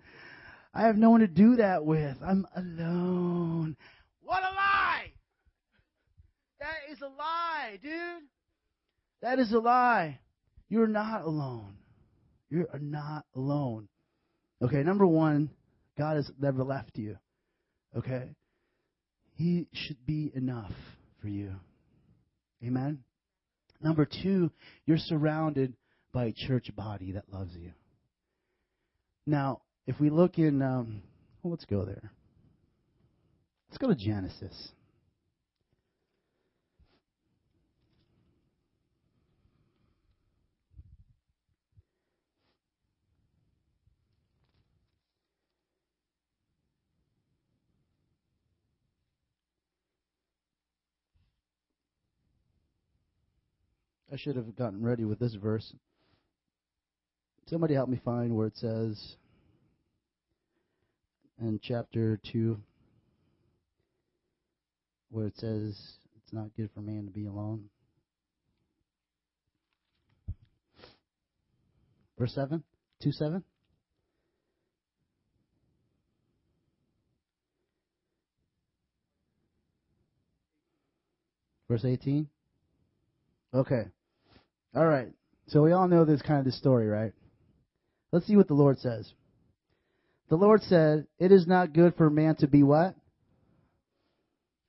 I 0.74 0.86
have 0.86 0.96
no 0.96 1.10
one 1.10 1.20
to 1.20 1.26
do 1.26 1.56
that 1.56 1.84
with. 1.84 2.16
I'm 2.24 2.46
alone. 2.56 3.76
What 4.22 4.42
a 4.42 4.54
lie! 4.54 5.12
That 6.60 6.92
is 6.92 7.00
a 7.02 7.08
lie, 7.08 7.78
dude. 7.82 8.22
That 9.20 9.38
is 9.38 9.52
a 9.52 9.58
lie. 9.58 10.20
You're 10.68 10.86
not 10.86 11.22
alone. 11.22 11.76
You're 12.48 12.68
not 12.80 13.24
alone. 13.34 13.88
Okay, 14.62 14.82
number 14.82 15.06
one, 15.06 15.50
God 15.98 16.16
has 16.16 16.30
never 16.40 16.62
left 16.62 16.96
you. 16.96 17.18
Okay? 17.96 18.30
He 19.34 19.66
should 19.72 20.06
be 20.06 20.30
enough 20.34 20.72
for 21.20 21.28
you. 21.28 21.52
Amen? 22.64 23.00
Number 23.80 24.06
two, 24.06 24.50
you're 24.86 24.98
surrounded 24.98 25.74
by 26.12 26.26
a 26.26 26.32
church 26.32 26.70
body 26.74 27.12
that 27.12 27.32
loves 27.32 27.54
you. 27.56 27.72
Now, 29.26 29.62
if 29.86 29.98
we 30.00 30.10
look 30.10 30.38
in, 30.38 30.62
um, 30.62 31.02
well, 31.42 31.50
let's 31.50 31.64
go 31.64 31.84
there. 31.84 32.12
Let's 33.68 33.78
go 33.78 33.88
to 33.88 33.94
Genesis. 33.94 34.72
I 54.12 54.16
should 54.16 54.36
have 54.36 54.54
gotten 54.54 54.82
ready 54.82 55.06
with 55.06 55.18
this 55.18 55.34
verse. 55.34 55.74
Somebody 57.46 57.72
help 57.72 57.88
me 57.88 57.98
find 58.04 58.36
where 58.36 58.46
it 58.46 58.56
says 58.58 59.16
in 61.42 61.58
chapter 61.62 62.20
2 62.32 62.56
where 65.10 65.26
it 65.26 65.36
says 65.36 65.96
it's 66.16 66.32
not 66.32 66.48
good 66.56 66.70
for 66.74 66.80
man 66.80 67.04
to 67.04 67.10
be 67.10 67.26
alone. 67.26 67.64
Verse 72.18 72.34
7? 72.34 72.62
2 73.02 73.12
7? 73.12 73.42
Verse 81.68 81.84
18? 81.84 82.28
Okay. 83.54 83.82
All 84.74 84.86
right. 84.86 85.08
So 85.48 85.62
we 85.62 85.72
all 85.72 85.88
know 85.88 86.04
this 86.04 86.22
kind 86.22 86.46
of 86.46 86.54
story, 86.54 86.86
right? 86.86 87.12
Let's 88.12 88.26
see 88.26 88.36
what 88.36 88.48
the 88.48 88.54
Lord 88.54 88.78
says. 88.78 89.12
The 90.32 90.38
Lord 90.38 90.62
said, 90.62 91.06
It 91.18 91.30
is 91.30 91.46
not 91.46 91.74
good 91.74 91.94
for 91.96 92.08
man 92.08 92.36
to 92.36 92.46
be 92.46 92.62
what? 92.62 92.94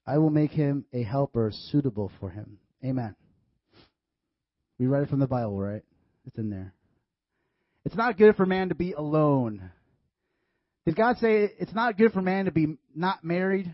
I 0.05 0.17
will 0.17 0.29
make 0.29 0.51
him 0.51 0.83
a 0.91 1.03
helper 1.03 1.53
suitable 1.53 2.11
for 2.19 2.29
him. 2.29 2.57
Amen. 2.83 3.15
We 4.77 4.87
read 4.87 5.03
it 5.03 5.09
from 5.09 5.21
the 5.21 5.25
Bible, 5.25 5.57
right? 5.57 5.81
It's 6.27 6.37
in 6.37 6.49
there. 6.49 6.73
It's 7.85 7.95
not 7.95 8.17
good 8.17 8.35
for 8.35 8.45
man 8.45 8.67
to 8.69 8.75
be 8.75 8.91
alone. 8.91 9.71
Did 10.85 10.97
God 10.97 11.15
say 11.19 11.53
it's 11.57 11.73
not 11.73 11.97
good 11.97 12.11
for 12.11 12.21
man 12.21 12.43
to 12.43 12.51
be 12.51 12.75
not 12.93 13.23
married? 13.23 13.73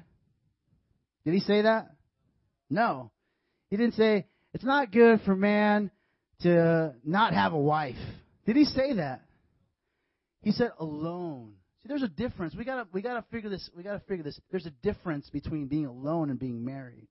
Did 1.26 1.34
he 1.34 1.40
say 1.40 1.64
that? 1.64 1.90
No. 2.70 3.10
He 3.72 3.78
didn't 3.78 3.96
say 3.96 4.28
it's 4.54 4.64
not 4.64 4.92
good 4.92 5.22
for 5.26 5.36
man 5.36 5.90
to 6.42 6.94
not 7.04 7.34
have 7.34 7.54
a 7.54 7.60
wife. 7.60 7.98
Did 8.46 8.58
he 8.58 8.66
say 8.66 8.94
that? 8.94 9.22
He 10.44 10.52
said 10.52 10.70
alone. 10.78 11.54
There's 11.90 12.04
a 12.04 12.08
difference. 12.08 12.54
We 12.56 12.66
gotta 12.66 12.88
we 12.94 13.02
gotta 13.02 13.26
figure 13.32 13.50
this. 13.50 13.68
We 13.76 13.82
gotta 13.82 14.02
figure 14.08 14.24
this. 14.24 14.40
There's 14.52 14.68
a 14.68 14.74
difference 14.84 15.28
between 15.32 15.66
being 15.66 15.88
alone 15.88 16.30
and 16.30 16.40
being 16.40 16.64
married. 16.64 17.08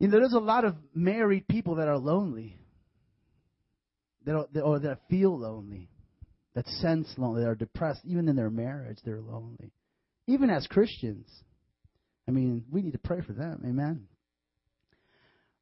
You 0.00 0.08
know, 0.08 0.18
there's 0.18 0.32
a 0.32 0.40
lot 0.40 0.64
of 0.64 0.74
married 0.92 1.46
people 1.46 1.76
that 1.76 1.86
are 1.86 1.96
lonely, 1.96 2.56
that 4.24 4.34
are, 4.34 4.46
that, 4.52 4.62
or 4.62 4.80
that 4.80 4.98
feel 5.08 5.38
lonely, 5.38 5.88
that 6.56 6.66
sense 6.66 7.06
lonely, 7.16 7.42
that 7.42 7.48
are 7.48 7.54
depressed. 7.54 8.00
Even 8.04 8.28
in 8.28 8.34
their 8.34 8.50
marriage, 8.50 8.98
they're 9.04 9.20
lonely. 9.20 9.70
Even 10.26 10.50
as 10.50 10.66
Christians, 10.66 11.28
I 12.26 12.32
mean, 12.32 12.64
we 12.68 12.82
need 12.82 12.92
to 12.92 12.98
pray 12.98 13.20
for 13.20 13.32
them. 13.32 13.62
Amen. 13.64 14.08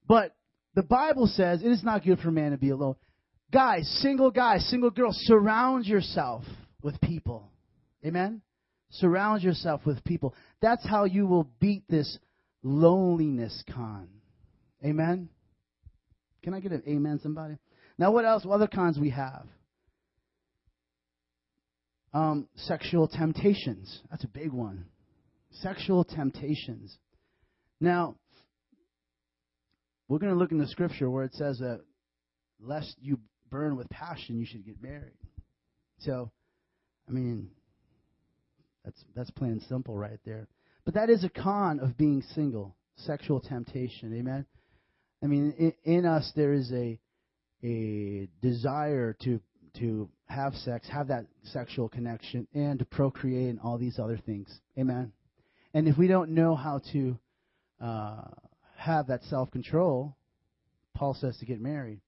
But 0.09 0.35
the 0.75 0.83
Bible 0.83 1.27
says 1.27 1.63
it 1.63 1.71
is 1.71 1.85
not 1.85 2.03
good 2.03 2.19
for 2.21 2.31
man 2.31 2.53
to 2.53 2.57
be 2.57 2.71
alone. 2.71 2.97
Guys, 3.53 3.87
single 4.01 4.31
guys, 4.31 4.67
single 4.71 4.91
girls, 4.91 5.19
surround 5.27 5.85
yourself 5.85 6.43
with 6.87 7.01
people. 7.01 7.51
Amen? 8.07 8.41
Surround 8.91 9.43
yourself 9.43 9.85
with 9.85 10.03
people. 10.05 10.35
That's 10.63 10.89
how 10.89 11.05
you 11.05 11.27
will 11.27 11.51
beat 11.59 11.83
this 11.89 12.19
loneliness 12.63 13.65
con. 13.75 14.09
Amen? 14.85 15.29
Can 16.45 16.55
I 16.55 16.61
get 16.61 16.71
an 16.71 16.85
amen, 16.87 17.19
somebody? 17.21 17.59
Now, 17.99 18.13
what 18.13 18.25
else? 18.25 18.45
What 18.45 18.55
other 18.55 18.69
cons 18.69 18.99
we 19.01 19.11
have? 19.11 19.47
Um, 22.15 22.49
sexual 22.55 23.09
temptations. 23.09 24.01
That's 24.09 24.23
a 24.23 24.29
big 24.29 24.53
one. 24.53 24.87
Sexual 25.51 26.05
temptations. 26.05 26.97
Now, 27.81 28.15
we're 30.09 30.19
going 30.19 30.33
to 30.33 30.39
look 30.39 30.53
in 30.53 30.59
the 30.59 30.69
scripture 30.69 31.11
where 31.11 31.25
it 31.25 31.35
says 31.35 31.59
that 31.59 31.81
lest 32.61 32.95
you 33.01 33.19
burn 33.51 33.77
with 33.77 33.89
passion, 33.91 34.39
you 34.39 34.47
should 34.47 34.65
get 34.65 34.81
married. 34.81 35.19
So, 35.99 36.31
I 37.09 37.13
mean, 37.13 37.51
that's 38.85 39.05
that's 39.15 39.31
plain 39.31 39.53
and 39.53 39.63
simple 39.63 39.97
right 39.97 40.19
there. 40.25 40.49
But 40.85 40.95
that 40.95 41.11
is 41.11 41.25
a 41.25 41.29
con 41.29 41.81
of 41.81 41.97
being 41.97 42.23
single, 42.35 42.77
sexual 42.97 43.41
temptation. 43.41 44.17
Amen. 44.17 44.47
I 45.23 45.27
mean, 45.27 45.55
in, 45.59 45.73
in 45.85 46.07
us 46.07 46.31
there 46.37 46.53
is 46.53 46.73
a 46.73 46.99
a 47.65 48.29
desire 48.43 49.17
to 49.25 49.41
to 49.79 50.09
have 50.29 50.55
sex, 50.55 50.89
have 50.89 51.09
that 51.09 51.27
sexual 51.45 51.89
connection, 51.89 52.47
and 52.55 52.79
to 52.79 52.85
procreate 52.85 53.51
and 53.51 53.61
all 53.61 53.79
these 53.79 53.99
other 53.99 54.19
things. 54.19 54.49
Amen. 54.79 55.13
And 55.75 55.89
if 55.89 55.99
we 55.99 56.09
don't 56.09 56.31
know 56.31 56.55
how 56.55 56.81
to 56.93 57.19
uh, 57.81 58.23
have 58.77 59.09
that 59.09 59.23
self 59.25 59.51
control, 59.51 60.17
Paul 60.95 61.15
says 61.15 61.37
to 61.39 61.47
get 61.47 61.61
married. 61.61 62.01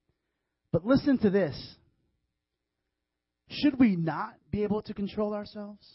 But 0.72 0.84
listen 0.84 1.18
to 1.18 1.30
this. 1.30 1.56
Should 3.48 3.78
we 3.78 3.96
not 3.96 4.34
be 4.50 4.62
able 4.62 4.82
to 4.82 4.94
control 4.94 5.34
ourselves? 5.34 5.86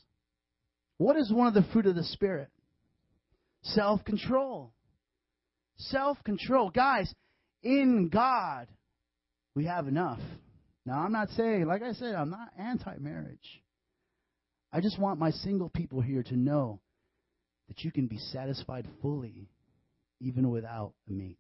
What 0.98 1.18
is 1.18 1.32
one 1.32 1.48
of 1.48 1.54
the 1.54 1.66
fruit 1.72 1.86
of 1.86 1.96
the 1.96 2.04
Spirit? 2.04 2.50
Self 3.62 4.04
control. 4.04 4.74
Self 5.78 6.18
control. 6.24 6.70
Guys, 6.70 7.14
in 7.62 8.10
God, 8.10 8.68
we 9.56 9.66
have 9.66 9.88
enough. 9.88 10.20
Now, 10.86 11.00
I'm 11.00 11.12
not 11.12 11.30
saying, 11.30 11.66
like 11.66 11.82
I 11.82 11.94
said, 11.94 12.16
I'm 12.16 12.30
not 12.30 12.50
anti 12.58 12.98
marriage. 13.00 13.62
I 14.72 14.82
just 14.82 15.00
want 15.00 15.20
my 15.20 15.32
single 15.32 15.70
people 15.70 16.02
here 16.02 16.24
to 16.24 16.36
know 16.36 16.82
that 17.68 17.84
you 17.84 17.92
can 17.92 18.08
be 18.08 18.18
satisfied 18.18 18.88
fully 19.02 19.48
even 20.20 20.50
without 20.50 20.94
a 21.08 21.12
mate. 21.12 21.38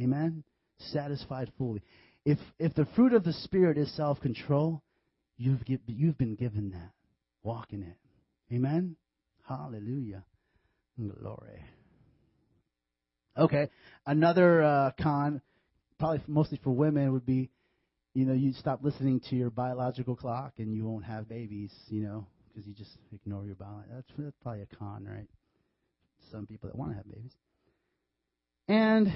Amen? 0.00 0.42
Satisfied 0.78 1.52
fully. 1.58 1.82
If, 2.24 2.38
if 2.58 2.74
the 2.74 2.86
fruit 2.96 3.12
of 3.12 3.24
the 3.24 3.32
Spirit 3.32 3.78
is 3.78 3.94
self 3.96 4.20
control, 4.20 4.82
you've, 5.36 5.60
you've 5.86 6.18
been 6.18 6.34
given 6.34 6.70
that. 6.70 6.92
Walk 7.42 7.72
in 7.72 7.82
it. 7.82 7.96
Amen? 8.54 8.96
Hallelujah. 9.48 10.24
Glory. 10.98 11.62
Okay, 13.38 13.68
another 14.06 14.62
uh, 14.62 14.90
con, 15.00 15.42
probably 15.98 16.22
mostly 16.26 16.58
for 16.64 16.70
women, 16.70 17.12
would 17.12 17.26
be, 17.26 17.50
you 18.14 18.24
know, 18.24 18.32
you 18.32 18.54
stop 18.54 18.80
listening 18.82 19.20
to 19.28 19.36
your 19.36 19.50
biological 19.50 20.16
clock 20.16 20.54
and 20.56 20.74
you 20.74 20.86
won't 20.86 21.04
have 21.04 21.28
babies, 21.28 21.70
you 21.88 22.02
know, 22.02 22.26
because 22.48 22.66
you 22.66 22.72
just 22.72 22.96
ignore 23.12 23.44
your 23.44 23.54
biology. 23.54 23.88
That's, 23.92 24.08
that's 24.16 24.36
probably 24.42 24.62
a 24.62 24.76
con, 24.76 25.04
right? 25.04 25.28
Some 26.32 26.46
people 26.46 26.70
that 26.70 26.76
want 26.76 26.92
to 26.92 26.96
have 26.96 27.04
babies 27.04 27.32
and 28.68 29.12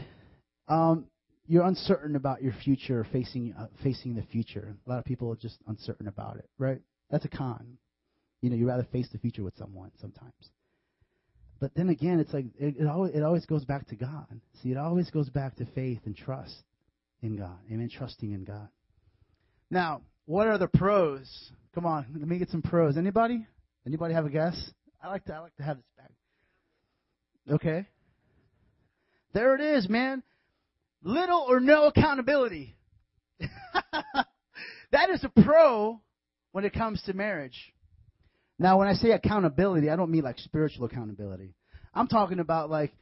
um, 0.69 1.07
you're 1.51 1.67
uncertain 1.67 2.15
about 2.15 2.45
your 2.45 2.53
future, 2.63 3.05
facing 3.11 3.53
uh, 3.59 3.67
facing 3.83 4.15
the 4.15 4.23
future. 4.23 4.77
A 4.87 4.89
lot 4.89 5.01
of 5.01 5.05
people 5.05 5.33
are 5.33 5.37
just 5.37 5.59
uncertain 5.67 6.07
about 6.07 6.37
it, 6.37 6.49
right? 6.59 6.79
That's 7.11 7.25
a 7.25 7.29
con. 7.29 7.77
You 8.41 8.51
know, 8.51 8.57
you 8.57 8.69
rather 8.69 8.87
face 8.93 9.09
the 9.11 9.19
future 9.19 9.43
with 9.43 9.57
someone 9.59 9.91
sometimes. 10.01 10.33
But 11.59 11.73
then 11.75 11.89
again, 11.89 12.21
it's 12.21 12.33
like 12.33 12.45
it, 12.57 12.77
it 12.79 12.87
always 12.87 13.17
it 13.17 13.25
always 13.25 13.47
goes 13.47 13.65
back 13.65 13.89
to 13.89 13.97
God. 13.97 14.27
See, 14.63 14.71
it 14.71 14.77
always 14.77 15.11
goes 15.11 15.29
back 15.29 15.57
to 15.57 15.67
faith 15.75 15.99
and 16.05 16.17
trust 16.17 16.63
in 17.21 17.37
God. 17.37 17.59
Amen. 17.69 17.91
Trusting 17.93 18.31
in 18.31 18.45
God. 18.45 18.69
Now, 19.73 20.03
what 20.27 20.47
are 20.47 20.57
the 20.57 20.69
pros? 20.69 21.51
Come 21.75 21.85
on, 21.85 22.07
let 22.17 22.29
me 22.29 22.39
get 22.39 22.51
some 22.51 22.63
pros. 22.63 22.97
Anybody? 22.97 23.45
Anybody 23.85 24.15
have 24.15 24.25
a 24.25 24.31
guess? 24.31 24.71
I 25.03 25.09
like 25.09 25.25
to 25.25 25.35
I 25.35 25.41
like 25.41 25.57
to 25.57 25.65
have 25.65 25.79
this 25.79 25.87
back. 25.99 26.13
Okay. 27.57 27.87
There 29.33 29.57
it 29.57 29.61
is, 29.61 29.89
man. 29.89 30.23
Little 31.03 31.47
or 31.49 31.61
no 31.61 31.87
accountability. 31.87 32.77
that 34.93 35.11
is 35.11 35.25
a 35.25 35.43
pro 35.43 36.01
when 36.53 36.65
it 36.65 36.75
comes 36.75 37.03
to 37.03 37.15
marriage. 37.15 37.57
Now, 38.59 38.79
when 38.79 38.89
I 38.89 38.93
say 38.93 39.13
accountability, 39.13 39.89
I 39.89 39.97
don't 39.97 40.11
mean 40.11 40.23
like 40.23 40.39
spiritual 40.39 40.85
accountability. 40.85 41.55
I'm 41.95 42.07
talking 42.07 42.39
about 42.39 42.69
like 42.69 42.93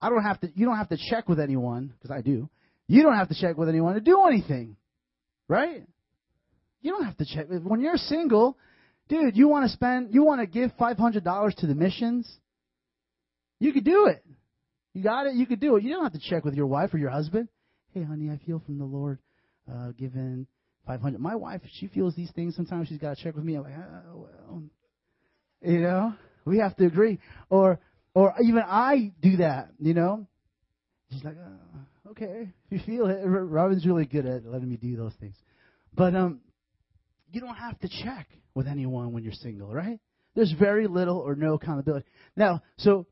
I 0.00 0.10
don't 0.10 0.22
have 0.22 0.40
to. 0.40 0.52
You 0.54 0.66
don't 0.66 0.76
have 0.76 0.90
to 0.90 0.98
check 1.10 1.28
with 1.28 1.40
anyone 1.40 1.94
because 1.96 2.14
I 2.14 2.20
do. 2.20 2.48
You 2.86 3.02
don't 3.02 3.16
have 3.16 3.28
to 3.28 3.34
check 3.34 3.56
with 3.56 3.68
anyone 3.68 3.94
to 3.94 4.00
do 4.00 4.22
anything, 4.26 4.76
right? 5.48 5.82
You 6.80 6.92
don't 6.92 7.04
have 7.04 7.16
to 7.16 7.24
check 7.24 7.46
when 7.48 7.80
you're 7.80 7.96
single, 7.96 8.56
dude. 9.08 9.36
You 9.36 9.48
want 9.48 9.66
to 9.66 9.72
spend. 9.72 10.14
You 10.14 10.24
want 10.24 10.40
to 10.40 10.46
give 10.46 10.70
five 10.78 10.98
hundred 10.98 11.24
dollars 11.24 11.54
to 11.58 11.66
the 11.66 11.74
missions. 11.74 12.30
You 13.58 13.72
could 13.72 13.84
do 13.84 14.06
it. 14.06 14.24
You 14.98 15.04
got 15.04 15.26
it. 15.26 15.36
You 15.36 15.46
could 15.46 15.60
do 15.60 15.76
it. 15.76 15.84
You 15.84 15.90
don't 15.90 16.02
have 16.02 16.12
to 16.14 16.28
check 16.28 16.44
with 16.44 16.54
your 16.54 16.66
wife 16.66 16.92
or 16.92 16.98
your 16.98 17.10
husband. 17.10 17.48
Hey, 17.94 18.02
honey, 18.02 18.30
I 18.30 18.44
feel 18.44 18.60
from 18.66 18.78
the 18.78 18.84
Lord 18.84 19.20
uh, 19.72 19.92
given 19.92 20.48
500. 20.88 21.20
My 21.20 21.36
wife, 21.36 21.60
she 21.74 21.86
feels 21.86 22.16
these 22.16 22.32
things. 22.32 22.56
Sometimes 22.56 22.88
she's 22.88 22.98
got 22.98 23.16
to 23.16 23.22
check 23.22 23.36
with 23.36 23.44
me. 23.44 23.54
I'm 23.54 23.62
like, 23.62 23.74
oh, 23.76 24.26
well. 24.50 24.62
You 25.62 25.80
know? 25.82 26.14
We 26.44 26.58
have 26.58 26.74
to 26.78 26.86
agree. 26.86 27.20
Or, 27.48 27.78
or 28.12 28.34
even 28.42 28.60
I 28.66 29.12
do 29.22 29.36
that, 29.36 29.68
you 29.78 29.94
know? 29.94 30.26
She's 31.12 31.22
like, 31.22 31.36
oh, 31.40 32.10
okay, 32.10 32.48
you 32.68 32.80
feel 32.84 33.06
it. 33.06 33.20
Robin's 33.24 33.86
really 33.86 34.04
good 34.04 34.26
at 34.26 34.46
letting 34.46 34.68
me 34.68 34.78
do 34.78 34.96
those 34.96 35.14
things. 35.20 35.36
But, 35.94 36.16
um, 36.16 36.40
you 37.30 37.40
don't 37.40 37.54
have 37.54 37.78
to 37.80 37.88
check 38.02 38.26
with 38.52 38.66
anyone 38.66 39.12
when 39.12 39.22
you're 39.22 39.32
single, 39.32 39.72
right? 39.72 40.00
There's 40.34 40.52
very 40.58 40.88
little 40.88 41.18
or 41.18 41.36
no 41.36 41.54
accountability. 41.54 42.06
Now, 42.34 42.62
so 42.78 43.06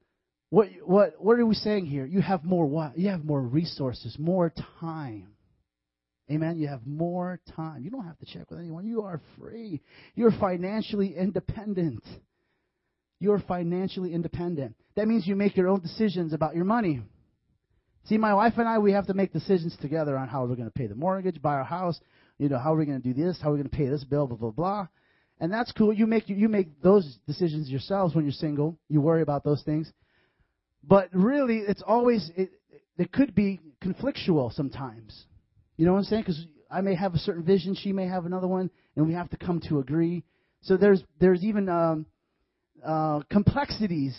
what 0.51 0.69
what 0.85 1.15
what 1.19 1.39
are 1.39 1.47
we 1.47 1.55
saying 1.55 1.87
here? 1.87 2.07
You 2.07 2.21
have 2.21 2.45
more 2.45 2.67
what? 2.67 2.99
You 2.99 3.09
have 3.11 3.25
more 3.25 3.41
resources, 3.41 4.17
more 4.19 4.53
time. 4.81 5.29
Amen. 6.31 6.59
You 6.59 6.69
have 6.69 6.87
more 6.87 7.41
time. 7.55 7.85
You 7.85 7.91
don't 7.91 8.05
have 8.05 8.19
to 8.19 8.27
check 8.27 8.51
with 8.51 8.59
anyone. 8.59 8.87
You 8.87 9.03
are 9.03 9.21
free. 9.39 9.81
You're 10.15 10.33
financially 10.33 11.17
independent. 11.17 12.03
You're 13.21 13.39
financially 13.39 14.13
independent. 14.13 14.75
That 14.97 15.07
means 15.07 15.27
you 15.27 15.37
make 15.37 15.57
your 15.57 15.69
own 15.69 15.81
decisions 15.81 16.33
about 16.33 16.57
your 16.57 16.65
money. 16.65 17.03
See, 18.07 18.19
my 18.19 18.35
wife 18.35 18.55
and 18.57 18.69
I, 18.69 18.79
we 18.79 18.93
have 18.93 19.07
to 19.07 19.15
make 19.15 19.33
decisions 19.33 19.77
together 19.81 20.17
on 20.17 20.29
how 20.29 20.45
we're 20.45 20.55
going 20.55 20.69
to 20.69 20.79
pay 20.79 20.87
the 20.87 20.95
mortgage, 20.95 21.41
buy 21.43 21.55
our 21.55 21.65
house, 21.65 21.99
you 22.39 22.49
know, 22.49 22.59
how 22.59 22.75
are 22.75 22.77
we 22.77 22.87
going 22.87 23.01
to 23.01 23.13
do 23.13 23.15
this, 23.15 23.39
how 23.41 23.49
are 23.49 23.53
we 23.53 23.59
going 23.59 23.71
to 23.71 23.77
pay 23.77 23.89
this 23.89 24.05
bill, 24.05 24.27
blah, 24.27 24.37
blah, 24.37 24.51
blah. 24.51 24.87
And 25.41 25.53
that's 25.53 25.73
cool. 25.73 25.93
You 25.93 26.07
make, 26.07 26.29
you 26.29 26.49
make 26.49 26.83
those 26.83 27.19
decisions 27.27 27.69
yourselves 27.69 28.15
when 28.15 28.25
you're 28.25 28.33
single. 28.33 28.79
You 28.89 29.01
worry 29.01 29.23
about 29.23 29.45
those 29.45 29.63
things. 29.63 29.91
But 30.87 31.09
really, 31.13 31.59
it's 31.59 31.83
always, 31.83 32.31
it, 32.37 32.51
it 32.97 33.13
could 33.13 33.35
be 33.35 33.61
conflictual 33.83 34.53
sometimes. 34.53 35.27
You 35.77 35.87
know 35.87 35.93
what 35.93 35.99
I'm 35.99 36.05
saying? 36.05 36.23
Because 36.23 36.47
I 36.71 36.81
may 36.81 36.95
have 36.95 37.15
a 37.15 37.19
certain 37.19 37.43
vision, 37.43 37.75
she 37.75 37.93
may 37.93 38.07
have 38.07 38.27
another 38.27 38.47
one, 38.47 38.71
and 38.95 39.07
we 39.07 39.15
have 39.15 39.31
to 39.31 39.37
come 39.37 39.61
to 39.69 39.79
agree. 39.79 40.25
So 40.63 40.77
there's 40.77 41.03
there's 41.21 41.45
even 41.45 41.69
um, 41.69 42.07
uh, 42.85 43.21
complexities 43.31 44.17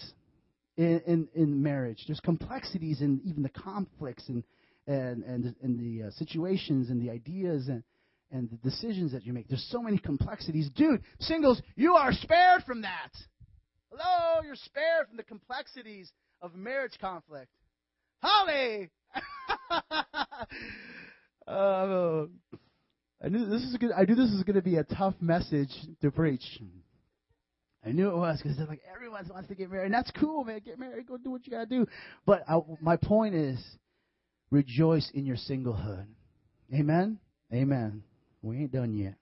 in, 0.77 1.01
in, 1.07 1.27
in 1.33 1.63
marriage. 1.63 2.03
There's 2.07 2.19
complexities 2.19 3.01
in 3.01 3.21
even 3.25 3.43
the 3.43 3.49
conflicts 3.49 4.29
and 4.29 4.43
and 4.85 5.23
and, 5.23 5.55
and 5.61 5.79
the 5.79 6.07
uh, 6.07 6.11
situations 6.11 6.89
and 6.89 7.01
the 7.01 7.09
ideas 7.09 7.67
and 7.67 7.83
and 8.31 8.49
the 8.49 8.57
decisions 8.57 9.13
that 9.13 9.25
you 9.25 9.33
make. 9.33 9.47
There's 9.47 9.67
so 9.71 9.81
many 9.81 9.97
complexities, 9.97 10.69
dude. 10.75 11.01
Singles, 11.19 11.61
you 11.75 11.95
are 11.95 12.11
spared 12.11 12.63
from 12.65 12.81
that. 12.81 13.11
Hello, 13.89 14.41
you're 14.43 14.55
spared 14.55 15.07
from 15.07 15.17
the 15.17 15.23
complexities 15.23 16.11
of 16.41 16.55
marriage 16.55 16.97
conflict. 16.99 17.51
Holly. 18.21 18.89
uh, 21.47 22.25
I 23.23 23.29
knew 23.29 23.45
this 23.45 23.63
is 23.63 23.77
good. 23.77 23.91
I 23.91 24.03
knew 24.03 24.15
this 24.15 24.31
was 24.31 24.43
going 24.43 24.55
to 24.55 24.61
be 24.61 24.77
a 24.77 24.83
tough 24.83 25.15
message 25.21 25.71
to 26.01 26.11
preach. 26.11 26.59
I 27.85 27.91
knew 27.91 28.09
it 28.09 28.17
was 28.17 28.41
because 28.41 28.57
like 28.67 28.81
everyone 28.93 29.25
wants 29.31 29.47
to 29.49 29.55
get 29.55 29.71
married, 29.71 29.85
and 29.85 29.93
that's 29.93 30.11
cool, 30.11 30.43
man. 30.43 30.59
Get 30.63 30.77
married, 30.77 31.07
go 31.07 31.17
do 31.17 31.31
what 31.31 31.45
you 31.45 31.51
gotta 31.51 31.65
do. 31.65 31.87
But 32.25 32.43
I, 32.47 32.59
my 32.81 32.97
point 32.97 33.33
is, 33.33 33.63
rejoice 34.51 35.09
in 35.13 35.25
your 35.25 35.37
singlehood. 35.37 36.05
Amen. 36.73 37.17
Amen. 37.53 38.03
We 38.41 38.57
ain't 38.57 38.73
done 38.73 38.93
yet. 38.93 39.15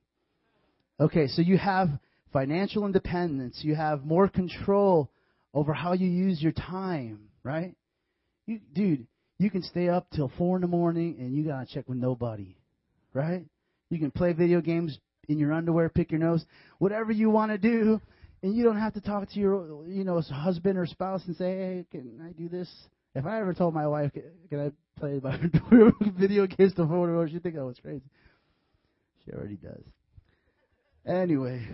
Okay, 0.99 1.27
so 1.27 1.41
you 1.41 1.57
have 1.57 1.89
financial 2.33 2.85
independence. 2.85 3.59
You 3.61 3.75
have 3.75 4.03
more 4.03 4.27
control 4.27 5.11
over 5.55 5.73
how 5.73 5.93
you 5.93 6.07
use 6.07 6.41
your 6.43 6.51
time, 6.51 7.29
right? 7.43 7.73
You, 8.45 8.59
dude, 8.73 9.07
you 9.39 9.49
can 9.49 9.63
stay 9.63 9.87
up 9.89 10.07
till 10.13 10.31
four 10.37 10.57
in 10.57 10.61
the 10.61 10.67
morning 10.67 11.15
and 11.17 11.33
you 11.33 11.45
gotta 11.45 11.65
check 11.65 11.87
with 11.87 11.97
nobody, 11.97 12.55
right? 13.13 13.45
You 13.89 13.97
can 13.97 14.11
play 14.11 14.33
video 14.33 14.61
games 14.61 14.99
in 15.29 15.39
your 15.39 15.53
underwear, 15.53 15.89
pick 15.89 16.11
your 16.11 16.19
nose, 16.19 16.45
whatever 16.77 17.11
you 17.11 17.29
want 17.29 17.51
to 17.51 17.57
do, 17.57 18.01
and 18.43 18.53
you 18.53 18.63
don't 18.63 18.77
have 18.77 18.93
to 18.93 19.01
talk 19.01 19.29
to 19.31 19.39
your, 19.39 19.87
you 19.87 20.03
know, 20.03 20.19
husband 20.21 20.77
or 20.77 20.85
spouse 20.85 21.25
and 21.25 21.35
say, 21.35 21.55
"Hey, 21.57 21.85
can 21.89 22.21
I 22.21 22.33
do 22.33 22.49
this?" 22.49 22.69
If 23.15 23.25
I 23.25 23.39
ever 23.39 23.53
told 23.53 23.73
my 23.73 23.87
wife, 23.87 24.11
"Can 24.49 24.59
I 24.59 24.71
play 24.99 25.19
my 25.23 25.37
video 26.19 26.45
games 26.45 26.73
to 26.75 26.85
four 26.85 27.05
in 27.05 27.11
the 27.11 27.15
morning, 27.15 27.33
she'd 27.33 27.43
think 27.43 27.57
I 27.57 27.63
was 27.63 27.79
crazy. 27.79 28.03
She 29.23 29.31
already 29.31 29.55
does. 29.55 29.83
Anyway, 31.05 31.67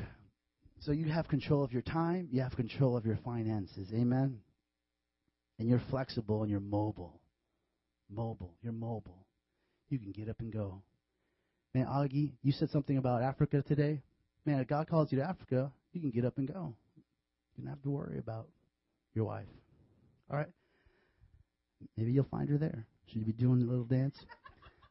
so 0.81 0.91
you 0.91 1.05
have 1.05 1.27
control 1.27 1.63
of 1.63 1.71
your 1.71 1.83
time, 1.83 2.27
you 2.31 2.41
have 2.41 2.55
control 2.55 2.97
of 2.97 3.05
your 3.05 3.19
finances. 3.23 3.89
Amen. 3.93 4.39
And 5.59 5.69
you're 5.69 5.81
flexible 5.91 6.41
and 6.41 6.49
you're 6.49 6.59
mobile. 6.59 7.21
Mobile. 8.09 8.55
You're 8.63 8.73
mobile. 8.73 9.25
You 9.89 9.99
can 9.99 10.11
get 10.11 10.27
up 10.27 10.39
and 10.39 10.51
go. 10.51 10.81
Man, 11.75 11.85
Augie, 11.85 12.33
you 12.41 12.51
said 12.51 12.71
something 12.71 12.97
about 12.97 13.21
Africa 13.21 13.61
today. 13.61 14.01
Man, 14.45 14.59
if 14.59 14.67
God 14.67 14.89
calls 14.89 15.11
you 15.11 15.19
to 15.19 15.23
Africa, 15.23 15.71
you 15.93 16.01
can 16.01 16.09
get 16.09 16.25
up 16.25 16.37
and 16.39 16.47
go. 16.47 16.73
You 17.55 17.63
don't 17.63 17.69
have 17.69 17.83
to 17.83 17.89
worry 17.91 18.17
about 18.17 18.47
your 19.13 19.25
wife. 19.25 19.45
All 20.31 20.37
right? 20.37 20.49
Maybe 21.95 22.11
you'll 22.11 22.25
find 22.25 22.49
her 22.49 22.57
there. 22.57 22.87
Should 23.07 23.19
you 23.19 23.25
be 23.25 23.33
doing 23.33 23.61
a 23.61 23.65
little 23.65 23.85
dance? 23.85 24.17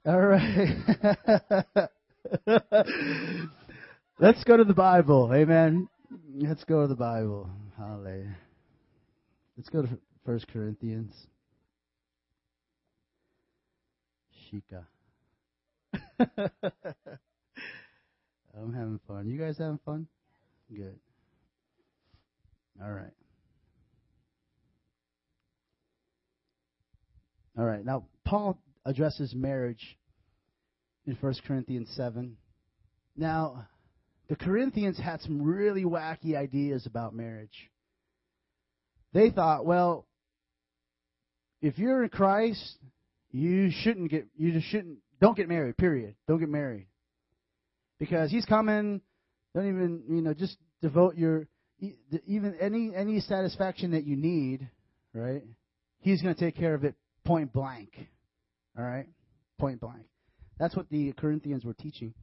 All 0.07 0.21
right. 0.21 1.89
Let's 4.23 4.45
go 4.45 4.59
to 4.59 4.65
the 4.65 4.75
Bible. 4.75 5.33
Amen. 5.33 5.89
Let's 6.35 6.63
go 6.65 6.83
to 6.83 6.89
the 6.89 6.95
Bible. 6.95 7.49
Hallelujah. 7.79 8.37
Let's 9.57 9.71
go 9.71 9.81
to 9.81 9.89
First 10.27 10.47
Corinthians. 10.53 11.15
Shika. 14.53 14.85
I'm 18.55 18.75
having 18.75 19.01
fun. 19.09 19.27
You 19.27 19.39
guys 19.39 19.57
having 19.57 19.81
fun? 19.87 20.07
Good. 20.71 20.99
All 22.85 22.93
right. 22.93 23.15
All 27.59 27.65
right. 27.65 27.83
Now, 27.83 28.05
Paul 28.27 28.59
addresses 28.85 29.35
marriage 29.35 29.97
in 31.07 31.17
1 31.19 31.35
Corinthians 31.47 31.89
7. 31.97 32.37
Now, 33.17 33.67
the 34.31 34.37
Corinthians 34.37 34.97
had 34.97 35.21
some 35.23 35.43
really 35.43 35.83
wacky 35.83 36.37
ideas 36.37 36.87
about 36.87 37.13
marriage. 37.13 37.69
They 39.13 39.31
thought, 39.31 39.67
well, 39.67 40.07
if 41.61 41.79
you're 41.79 42.05
in 42.05 42.11
Christ, 42.11 42.79
you 43.33 43.71
shouldn't 43.73 44.09
get 44.09 44.29
you 44.37 44.53
just 44.53 44.69
shouldn't 44.69 44.99
don't 45.21 45.37
get 45.37 45.49
married, 45.49 45.77
period. 45.77 46.15
Don't 46.29 46.39
get 46.39 46.49
married. 46.49 46.87
Because 47.99 48.31
he's 48.31 48.47
coming, 48.47 49.01
don't 49.53 49.69
even, 49.69 50.05
you 50.09 50.23
know, 50.23 50.33
just 50.33 50.57
devote 50.81 51.17
your 51.17 51.49
even 52.25 52.55
any 52.61 52.93
any 52.95 53.19
satisfaction 53.19 53.91
that 53.91 54.05
you 54.05 54.15
need, 54.15 54.69
right? 55.13 55.43
He's 55.99 56.23
going 56.23 56.37
to 56.37 56.41
take 56.41 56.57
care 56.57 56.75
of 56.75 56.85
it 56.85 56.95
point 57.25 57.53
blank. 57.53 57.91
All 58.79 58.85
right? 58.85 59.09
Point 59.59 59.81
blank. 59.81 60.07
That's 60.61 60.77
what 60.77 60.89
the 60.89 61.13
Corinthians 61.15 61.65
were 61.65 61.75
teaching. 61.75 62.15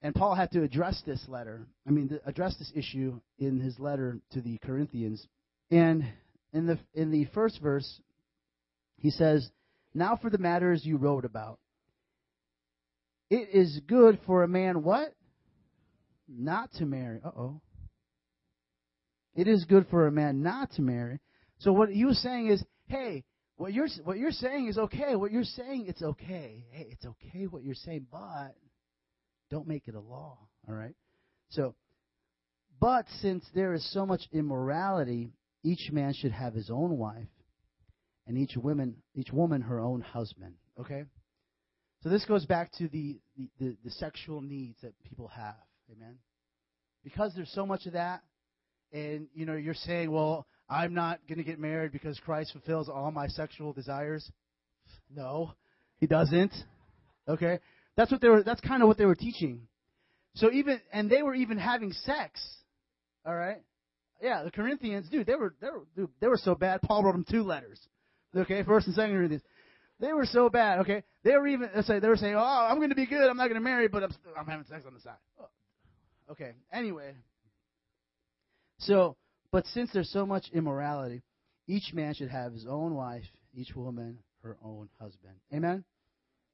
And 0.00 0.14
Paul 0.14 0.34
had 0.34 0.52
to 0.52 0.62
address 0.62 1.02
this 1.04 1.24
letter, 1.26 1.66
I 1.86 1.90
mean, 1.90 2.18
address 2.24 2.56
this 2.56 2.72
issue 2.74 3.20
in 3.38 3.58
his 3.58 3.78
letter 3.80 4.20
to 4.32 4.40
the 4.40 4.58
Corinthians. 4.58 5.26
And 5.70 6.04
in 6.52 6.66
the, 6.66 6.78
in 6.94 7.10
the 7.10 7.26
first 7.34 7.60
verse, 7.60 8.00
he 8.96 9.10
says, 9.10 9.50
Now 9.94 10.16
for 10.16 10.30
the 10.30 10.38
matters 10.38 10.84
you 10.84 10.98
wrote 10.98 11.24
about. 11.24 11.58
It 13.30 13.48
is 13.52 13.80
good 13.86 14.20
for 14.24 14.42
a 14.42 14.48
man 14.48 14.82
what? 14.82 15.14
Not 16.28 16.72
to 16.74 16.86
marry. 16.86 17.20
Uh 17.24 17.30
oh. 17.36 17.60
It 19.34 19.48
is 19.48 19.64
good 19.64 19.86
for 19.90 20.06
a 20.06 20.12
man 20.12 20.42
not 20.42 20.72
to 20.72 20.82
marry. 20.82 21.20
So 21.58 21.72
what 21.72 21.90
he 21.90 22.04
was 22.04 22.18
saying 22.22 22.48
is, 22.48 22.64
hey, 22.86 23.24
what 23.56 23.72
you're 23.72 23.88
what 24.04 24.18
you're 24.18 24.30
saying 24.30 24.68
is 24.68 24.78
okay. 24.78 25.16
What 25.16 25.32
you're 25.32 25.44
saying 25.44 25.86
it's 25.88 26.02
okay. 26.02 26.64
Hey, 26.70 26.86
it's 26.90 27.04
okay 27.04 27.46
what 27.46 27.64
you're 27.64 27.74
saying, 27.74 28.06
but 28.10 28.54
don't 29.50 29.66
make 29.66 29.88
it 29.88 29.94
a 29.94 30.00
law. 30.00 30.38
All 30.68 30.74
right. 30.74 30.94
So, 31.50 31.74
but 32.80 33.06
since 33.20 33.44
there 33.54 33.74
is 33.74 33.92
so 33.92 34.06
much 34.06 34.22
immorality, 34.32 35.32
each 35.64 35.90
man 35.90 36.14
should 36.14 36.32
have 36.32 36.54
his 36.54 36.70
own 36.70 36.96
wife, 36.96 37.28
and 38.26 38.38
each 38.38 38.56
woman 38.56 38.96
each 39.14 39.32
woman 39.32 39.62
her 39.62 39.80
own 39.80 40.00
husband. 40.00 40.54
Okay. 40.78 41.04
So 42.02 42.10
this 42.10 42.24
goes 42.24 42.46
back 42.46 42.70
to 42.78 42.86
the, 42.88 43.18
the, 43.36 43.48
the, 43.58 43.76
the 43.84 43.90
sexual 43.90 44.40
needs 44.40 44.78
that 44.82 44.92
people 45.02 45.26
have. 45.28 45.56
Amen. 45.90 46.18
Because 47.02 47.32
there's 47.34 47.50
so 47.52 47.66
much 47.66 47.86
of 47.86 47.94
that, 47.94 48.22
and 48.92 49.26
you 49.34 49.46
know, 49.46 49.54
you're 49.54 49.74
saying, 49.74 50.10
well, 50.10 50.46
I'm 50.68 50.94
not 50.94 51.20
going 51.28 51.38
to 51.38 51.44
get 51.44 51.58
married 51.58 51.92
because 51.92 52.20
Christ 52.20 52.52
fulfills 52.52 52.88
all 52.88 53.10
my 53.10 53.26
sexual 53.28 53.72
desires. 53.72 54.30
No, 55.14 55.52
he 55.98 56.06
doesn't. 56.06 56.52
Okay? 57.26 57.58
That's 57.98 58.12
what 58.12 58.20
they 58.20 58.28
were 58.28 58.44
that's 58.44 58.60
kind 58.60 58.80
of 58.80 58.86
what 58.86 58.96
they 58.96 59.06
were 59.06 59.16
teaching. 59.16 59.62
So 60.36 60.52
even 60.52 60.80
and 60.92 61.10
they 61.10 61.22
were 61.22 61.34
even 61.34 61.58
having 61.58 61.92
sex. 61.92 62.40
All 63.26 63.34
right? 63.34 63.60
Yeah, 64.22 64.44
the 64.44 64.52
Corinthians, 64.52 65.08
dude, 65.08 65.26
they 65.26 65.34
were 65.34 65.56
they 65.60 65.66
were 65.68 65.84
dude, 65.96 66.10
they 66.20 66.28
were 66.28 66.36
so 66.38 66.54
bad. 66.54 66.80
Paul 66.80 67.02
wrote 67.02 67.12
them 67.12 67.26
two 67.28 67.42
letters. 67.42 67.80
Okay, 68.36 68.62
first 68.62 68.86
and 68.86 68.94
second 68.94 69.16
Corinthians. 69.16 69.42
They 69.98 70.12
were 70.12 70.26
so 70.26 70.48
bad. 70.48 70.78
Okay, 70.80 71.02
they 71.24 71.32
were 71.32 71.48
even 71.48 71.70
say 71.82 71.98
they 71.98 72.06
were 72.06 72.16
saying, 72.16 72.36
"Oh, 72.36 72.38
I'm 72.70 72.76
going 72.76 72.90
to 72.90 72.94
be 72.94 73.06
good. 73.06 73.28
I'm 73.28 73.36
not 73.36 73.48
going 73.48 73.60
to 73.60 73.68
marry, 73.68 73.88
but 73.88 74.04
I'm 74.04 74.14
I'm 74.38 74.46
having 74.46 74.66
sex 74.66 74.84
on 74.86 74.94
the 74.94 75.00
side." 75.00 75.16
Okay. 76.30 76.52
Anyway, 76.72 77.14
so 78.78 79.16
But 79.50 79.66
since 79.66 79.90
there's 79.92 80.12
so 80.12 80.24
much 80.24 80.46
immorality, 80.52 81.22
each 81.66 81.92
man 81.92 82.14
should 82.14 82.30
have 82.30 82.52
his 82.52 82.64
own 82.64 82.94
wife, 82.94 83.24
each 83.54 83.74
woman 83.74 84.18
her 84.44 84.56
own 84.64 84.88
husband. 85.00 85.34
Amen? 85.52 85.84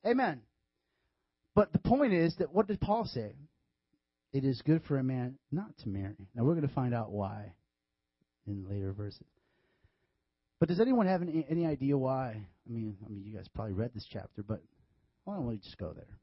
Amen. 0.06 0.40
But 1.54 1.72
the 1.72 1.78
point 1.78 2.12
is 2.12 2.34
that 2.38 2.52
what 2.52 2.66
did 2.66 2.80
Paul 2.80 3.04
say? 3.04 3.34
It 4.32 4.44
is 4.44 4.60
good 4.62 4.82
for 4.88 4.98
a 4.98 5.04
man 5.04 5.38
not 5.52 5.76
to 5.78 5.88
marry. 5.88 6.28
Now 6.34 6.42
we're 6.42 6.54
going 6.54 6.66
to 6.66 6.74
find 6.74 6.92
out 6.92 7.12
why 7.12 7.52
in 8.46 8.68
later 8.68 8.92
verses. 8.92 9.22
But 10.58 10.68
does 10.68 10.80
anyone 10.80 11.06
have 11.06 11.22
any, 11.22 11.46
any 11.48 11.66
idea 11.66 11.96
why? 11.96 12.30
I 12.68 12.72
mean, 12.72 12.96
I 13.04 13.08
mean, 13.08 13.22
you 13.24 13.36
guys 13.36 13.46
probably 13.54 13.74
read 13.74 13.92
this 13.94 14.06
chapter, 14.10 14.42
but 14.42 14.60
why 15.24 15.34
don't 15.34 15.46
we 15.46 15.58
just 15.58 15.78
go 15.78 15.92
there? 15.92 16.18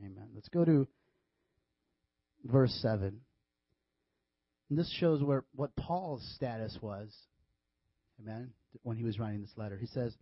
Amen. 0.00 0.28
Let's 0.34 0.48
go 0.48 0.64
to 0.64 0.86
verse 2.44 2.76
7. 2.82 3.20
And 4.70 4.78
this 4.78 4.90
shows 4.98 5.22
where 5.22 5.44
what 5.54 5.74
Paul's 5.76 6.24
status 6.36 6.78
was. 6.80 7.14
Amen. 8.20 8.50
When 8.82 8.96
he 8.96 9.04
was 9.04 9.18
writing 9.18 9.40
this 9.40 9.52
letter. 9.56 9.78
He 9.78 9.86
says, 9.86 10.14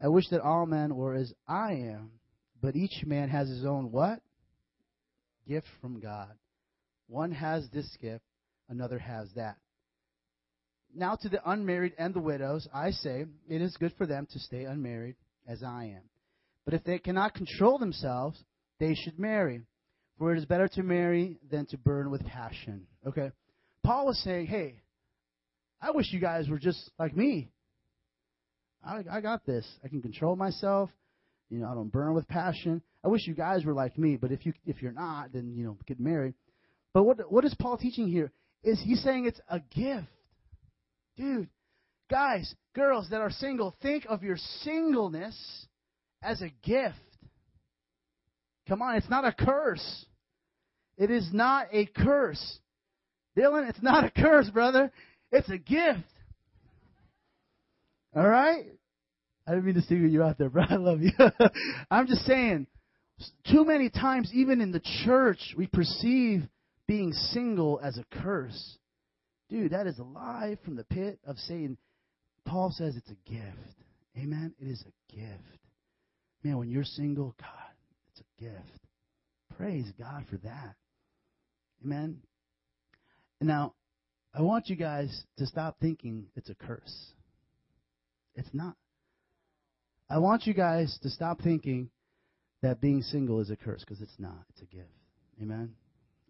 I 0.00 0.08
wish 0.08 0.28
that 0.30 0.40
all 0.40 0.66
men 0.66 0.96
were 0.96 1.14
as 1.14 1.32
I 1.46 1.72
am, 1.72 2.12
but 2.60 2.76
each 2.76 3.04
man 3.04 3.28
has 3.28 3.48
his 3.48 3.64
own 3.64 3.92
what? 3.92 4.20
Gift 5.46 5.66
from 5.80 6.00
God. 6.00 6.32
One 7.06 7.32
has 7.32 7.68
this 7.72 7.88
gift, 8.00 8.24
another 8.68 8.98
has 8.98 9.28
that. 9.36 9.56
Now 10.94 11.16
to 11.16 11.28
the 11.28 11.48
unmarried 11.48 11.92
and 11.98 12.14
the 12.14 12.20
widows, 12.20 12.66
I 12.72 12.90
say, 12.90 13.26
it 13.48 13.62
is 13.62 13.76
good 13.76 13.92
for 13.98 14.06
them 14.06 14.26
to 14.32 14.38
stay 14.38 14.64
unmarried 14.64 15.16
as 15.46 15.62
I 15.62 15.84
am. 15.96 16.02
But 16.64 16.74
if 16.74 16.84
they 16.84 16.98
cannot 16.98 17.34
control 17.34 17.78
themselves, 17.78 18.42
they 18.78 18.94
should 18.94 19.18
marry. 19.18 19.62
For 20.18 20.34
it 20.34 20.38
is 20.38 20.44
better 20.44 20.68
to 20.68 20.82
marry 20.82 21.38
than 21.50 21.66
to 21.66 21.78
burn 21.78 22.10
with 22.10 22.24
passion. 22.24 22.86
Okay? 23.06 23.32
Paul 23.84 24.06
was 24.06 24.22
saying, 24.22 24.46
hey, 24.46 24.76
I 25.80 25.92
wish 25.92 26.12
you 26.12 26.20
guys 26.20 26.48
were 26.48 26.58
just 26.58 26.90
like 26.98 27.16
me. 27.16 27.50
I, 28.84 29.02
I 29.10 29.20
got 29.20 29.44
this. 29.44 29.66
I 29.84 29.88
can 29.88 30.02
control 30.02 30.36
myself. 30.36 30.90
You 31.50 31.58
know, 31.58 31.68
I 31.68 31.74
don't 31.74 31.90
burn 31.90 32.14
with 32.14 32.28
passion. 32.28 32.82
I 33.04 33.08
wish 33.08 33.26
you 33.26 33.34
guys 33.34 33.64
were 33.64 33.72
like 33.74 33.98
me, 33.98 34.16
but 34.16 34.30
if 34.30 34.46
you 34.46 34.52
if 34.66 34.82
you're 34.82 34.92
not, 34.92 35.32
then 35.32 35.54
you 35.56 35.64
know, 35.64 35.76
get 35.86 35.98
married. 35.98 36.34
But 36.94 37.04
what 37.04 37.30
what 37.30 37.44
is 37.44 37.54
Paul 37.54 37.76
teaching 37.76 38.08
here? 38.08 38.30
Is 38.62 38.80
he's 38.82 39.02
saying 39.02 39.26
it's 39.26 39.40
a 39.48 39.60
gift. 39.60 40.06
Dude, 41.16 41.48
guys, 42.10 42.54
girls 42.74 43.08
that 43.10 43.20
are 43.20 43.30
single, 43.30 43.74
think 43.82 44.06
of 44.08 44.22
your 44.22 44.36
singleness 44.62 45.66
as 46.22 46.40
a 46.42 46.50
gift. 46.62 46.96
Come 48.68 48.82
on, 48.82 48.96
it's 48.96 49.10
not 49.10 49.24
a 49.24 49.32
curse. 49.32 50.06
It 50.96 51.10
is 51.10 51.28
not 51.32 51.68
a 51.72 51.86
curse. 51.86 52.58
Dylan, 53.36 53.68
it's 53.68 53.82
not 53.82 54.04
a 54.04 54.10
curse, 54.10 54.50
brother. 54.50 54.92
It's 55.32 55.48
a 55.48 55.58
gift. 55.58 56.04
All 58.14 58.26
right? 58.26 58.64
I 59.46 59.50
didn't 59.50 59.66
mean 59.66 59.74
to 59.74 59.82
single 59.82 60.10
you 60.10 60.22
out 60.22 60.38
there, 60.38 60.50
bro. 60.50 60.64
I 60.70 60.76
love 60.76 61.00
you. 61.00 61.12
I'm 61.90 62.06
just 62.06 62.24
saying, 62.24 62.66
too 63.50 63.64
many 63.64 63.90
times, 63.90 64.30
even 64.32 64.60
in 64.60 64.72
the 64.72 64.82
church, 65.04 65.54
we 65.56 65.66
perceive 65.66 66.42
being 66.86 67.12
single 67.12 67.80
as 67.82 67.98
a 67.98 68.04
curse. 68.22 68.78
Dude, 69.48 69.72
that 69.72 69.86
is 69.86 69.98
a 69.98 70.04
lie 70.04 70.56
from 70.64 70.76
the 70.76 70.84
pit 70.84 71.18
of 71.24 71.36
Satan. 71.38 71.76
Paul 72.44 72.72
says 72.72 72.96
it's 72.96 73.10
a 73.10 73.30
gift. 73.30 73.76
Amen? 74.16 74.54
It 74.58 74.68
is 74.68 74.82
a 74.82 75.14
gift. 75.14 75.58
Man, 76.42 76.58
when 76.58 76.70
you're 76.70 76.84
single, 76.84 77.34
God, 77.38 77.48
it's 78.10 78.20
a 78.20 78.42
gift. 78.42 78.86
Praise 79.56 79.92
God 79.98 80.24
for 80.30 80.36
that. 80.38 80.74
Amen? 81.84 82.18
Now, 83.40 83.74
I 84.34 84.42
want 84.42 84.68
you 84.68 84.76
guys 84.76 85.24
to 85.38 85.46
stop 85.46 85.76
thinking 85.80 86.26
it's 86.36 86.50
a 86.50 86.54
curse. 86.54 87.12
It's 88.34 88.52
not. 88.52 88.76
I 90.08 90.18
want 90.18 90.46
you 90.46 90.54
guys 90.54 90.98
to 91.02 91.10
stop 91.10 91.40
thinking 91.40 91.90
that 92.62 92.80
being 92.80 93.02
single 93.02 93.40
is 93.40 93.50
a 93.50 93.56
curse 93.56 93.80
because 93.80 94.00
it's 94.00 94.18
not. 94.18 94.44
It's 94.50 94.62
a 94.62 94.66
gift. 94.66 94.88
Amen. 95.40 95.74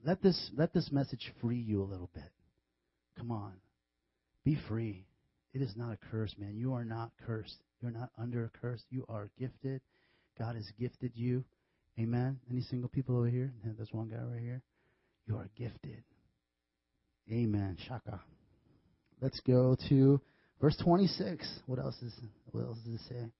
Let 0.04 0.22
this 0.22 0.50
let 0.56 0.72
this 0.72 0.90
message 0.92 1.32
free 1.40 1.58
you 1.60 1.82
a 1.82 1.84
little 1.84 2.10
bit. 2.14 2.30
Come 3.18 3.30
on. 3.30 3.52
Be 4.44 4.56
free. 4.68 5.06
It 5.52 5.62
is 5.62 5.74
not 5.76 5.92
a 5.92 5.98
curse, 6.10 6.34
man. 6.38 6.56
You 6.56 6.74
are 6.74 6.84
not 6.84 7.10
cursed. 7.26 7.56
You're 7.80 7.90
not 7.90 8.10
under 8.18 8.44
a 8.44 8.58
curse. 8.60 8.82
You 8.90 9.04
are 9.08 9.30
gifted. 9.38 9.80
God 10.38 10.54
has 10.54 10.70
gifted 10.78 11.12
you. 11.14 11.44
Amen. 11.98 12.38
Any 12.50 12.62
single 12.62 12.88
people 12.88 13.16
over 13.16 13.28
here? 13.28 13.52
There's 13.64 13.92
one 13.92 14.08
guy 14.08 14.22
right 14.22 14.40
here. 14.40 14.62
You 15.26 15.36
are 15.36 15.48
gifted. 15.56 16.02
Amen. 17.30 17.76
Shaka. 17.86 18.20
Let's 19.20 19.40
go 19.40 19.76
to 19.88 20.20
verse 20.60 20.76
26. 20.82 21.46
What 21.66 21.78
else 21.78 21.96
is 22.02 22.12
what 22.52 22.64
else 22.64 22.78
does 22.84 22.94
it 22.94 23.00
say? 23.08 23.30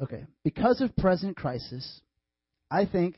Okay. 0.00 0.24
Because 0.44 0.80
of 0.80 0.94
present 0.96 1.36
crisis, 1.36 2.00
I 2.70 2.86
think 2.86 3.16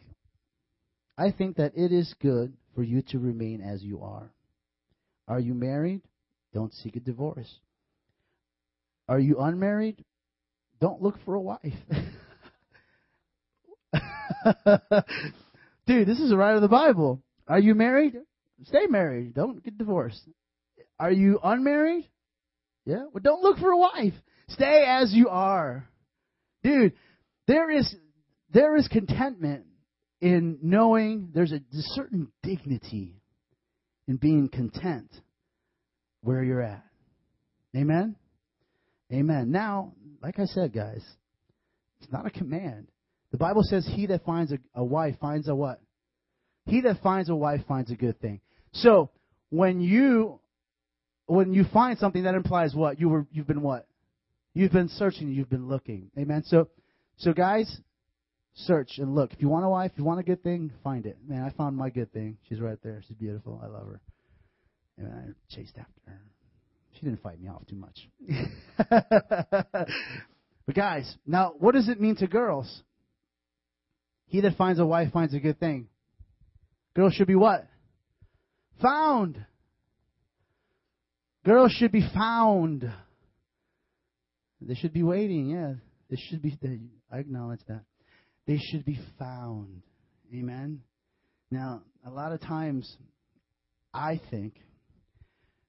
I 1.19 1.31
think 1.33 1.57
that 1.57 1.73
it 1.77 1.93
is 1.93 2.15
good 2.21 2.55
for 2.75 2.83
you 2.83 3.03
to 3.09 3.19
remain 3.19 3.61
as 3.61 3.83
you 3.83 4.01
are. 4.03 4.31
Are 5.29 5.41
you 5.41 5.53
married? 5.55 6.01
Don't 6.55 6.73
seek 6.73 6.97
a 6.97 7.01
divorce. 7.01 7.59
Are 9.09 9.19
you 9.19 9.39
unmarried? 9.39 10.05
Don't 10.81 11.03
look 11.03 11.17
for 11.25 11.35
a 11.35 11.41
wife. 11.41 11.61
Dude, 15.87 16.09
this 16.09 16.21
is 16.21 16.35
right 16.35 16.55
of 16.55 16.63
the 16.63 16.69
Bible. 16.69 17.21
Are 17.47 17.59
you 17.59 17.75
married? 17.75 18.17
Stay 18.65 18.87
married. 18.89 19.35
Don't 19.35 19.63
get 19.63 19.79
divorced. 19.79 20.23
Are 20.99 21.13
you 21.13 21.39
unmarried? 21.43 22.09
Yeah. 22.85 23.05
Well, 23.13 23.23
don't 23.23 23.43
look 23.43 23.59
for 23.59 23.71
a 23.71 23.79
wife. 23.79 24.15
Stay 24.49 24.85
as 24.87 25.13
you 25.13 25.29
are. 25.29 25.89
Dude, 26.63 26.93
there 27.47 27.71
is 27.71 27.95
there 28.53 28.77
is 28.77 28.89
contentment 28.89 29.65
in 30.21 30.59
knowing 30.63 31.31
there's 31.33 31.53
a, 31.53 31.61
certain 31.73 32.31
dignity 32.43 33.23
in 34.07 34.17
being 34.17 34.49
content 34.49 35.11
where 36.23 36.43
you're 36.43 36.61
at. 36.61 36.85
Amen? 37.75 38.17
Amen. 39.13 39.51
Now, 39.51 39.93
like 40.23 40.39
I 40.39 40.45
said, 40.45 40.73
guys, 40.73 41.03
it's 42.01 42.13
not 42.13 42.27
a 42.27 42.31
command. 42.31 42.89
The 43.31 43.39
Bible 43.39 43.63
says, 43.63 43.89
He 43.95 44.07
that 44.07 44.25
finds 44.25 44.53
a, 44.53 44.59
a 44.75 44.85
wife 44.85 45.17
finds 45.21 45.49
a 45.49 45.55
what? 45.55 45.81
He 46.67 46.81
that 46.83 47.03
finds 47.03 47.31
a 47.31 47.35
wife 47.35 47.63
finds 47.67 47.91
a 47.91 47.95
good 47.95 48.21
thing. 48.21 48.41
So, 48.73 49.11
when 49.51 49.81
you 49.81 50.41
when 51.27 51.53
you 51.55 51.65
find 51.73 51.99
something 51.99 52.25
that 52.25 52.35
implies 52.35 52.75
what? 52.75 53.01
You 53.01 53.09
were 53.09 53.27
you've 53.33 53.47
been 53.47 53.63
what? 53.63 53.87
You've 54.53 54.73
been 54.73 54.89
searching, 54.89 55.29
you've 55.29 55.51
been 55.51 55.69
looking. 55.69 56.11
Amen. 56.19 56.43
So 56.45 56.69
so 57.19 57.33
guys, 57.33 57.81
search 58.55 58.99
and 58.99 59.15
look. 59.15 59.33
If 59.33 59.41
you 59.41 59.49
want 59.49 59.65
a 59.65 59.69
wife, 59.69 59.93
if 59.93 59.99
you 59.99 60.05
want 60.05 60.21
a 60.21 60.25
good 60.25 60.43
thing, 60.43 60.73
find 60.83 61.07
it. 61.07 61.19
Man, 61.27 61.43
I 61.43 61.51
found 61.51 61.77
my 61.77 61.91
good 61.91 62.13
thing. 62.13 62.39
She's 62.49 62.61
right 62.61 62.79
there. 62.83 63.03
She's 63.07 63.17
beautiful. 63.17 63.61
I 63.63 63.67
love 63.67 63.87
her. 63.87 64.01
And 64.99 65.09
I 65.09 65.55
chased 65.55 65.79
after 65.79 66.01
her. 66.07 66.21
She 66.95 67.07
didn't 67.07 67.23
fight 67.23 67.41
me 67.41 67.49
off 67.49 67.63
too 67.67 67.77
much. 67.77 68.09
but 70.67 70.75
guys, 70.75 71.15
now 71.27 71.55
what 71.59 71.75
does 71.75 71.89
it 71.89 72.01
mean 72.01 72.17
to 72.17 72.27
girls? 72.27 72.83
He 74.27 74.41
that 74.43 74.57
finds 74.57 74.79
a 74.79 74.87
wife 74.87 75.13
finds 75.13 75.35
a 75.35 75.41
good 75.41 75.59
thing. 75.59 75.89
Girls 76.95 77.15
should 77.15 77.27
be 77.29 77.37
what? 77.37 77.67
Found. 78.83 79.45
Girls 81.45 81.73
should 81.73 81.93
be 81.93 82.07
found. 82.15 82.91
They 84.61 84.75
should 84.75 84.93
be 84.93 85.03
waiting, 85.03 85.51
yeah. 85.51 85.75
They 86.11 86.17
should 86.29 86.43
be, 86.43 86.59
they, 86.61 86.81
I 87.11 87.19
acknowledge 87.19 87.61
that. 87.69 87.85
They 88.47 88.59
should 88.59 88.85
be 88.85 88.99
found. 89.19 89.83
Amen? 90.35 90.81
Now, 91.51 91.83
a 92.05 92.11
lot 92.11 92.33
of 92.33 92.41
times, 92.41 92.97
I 93.95 94.21
think, 94.31 94.55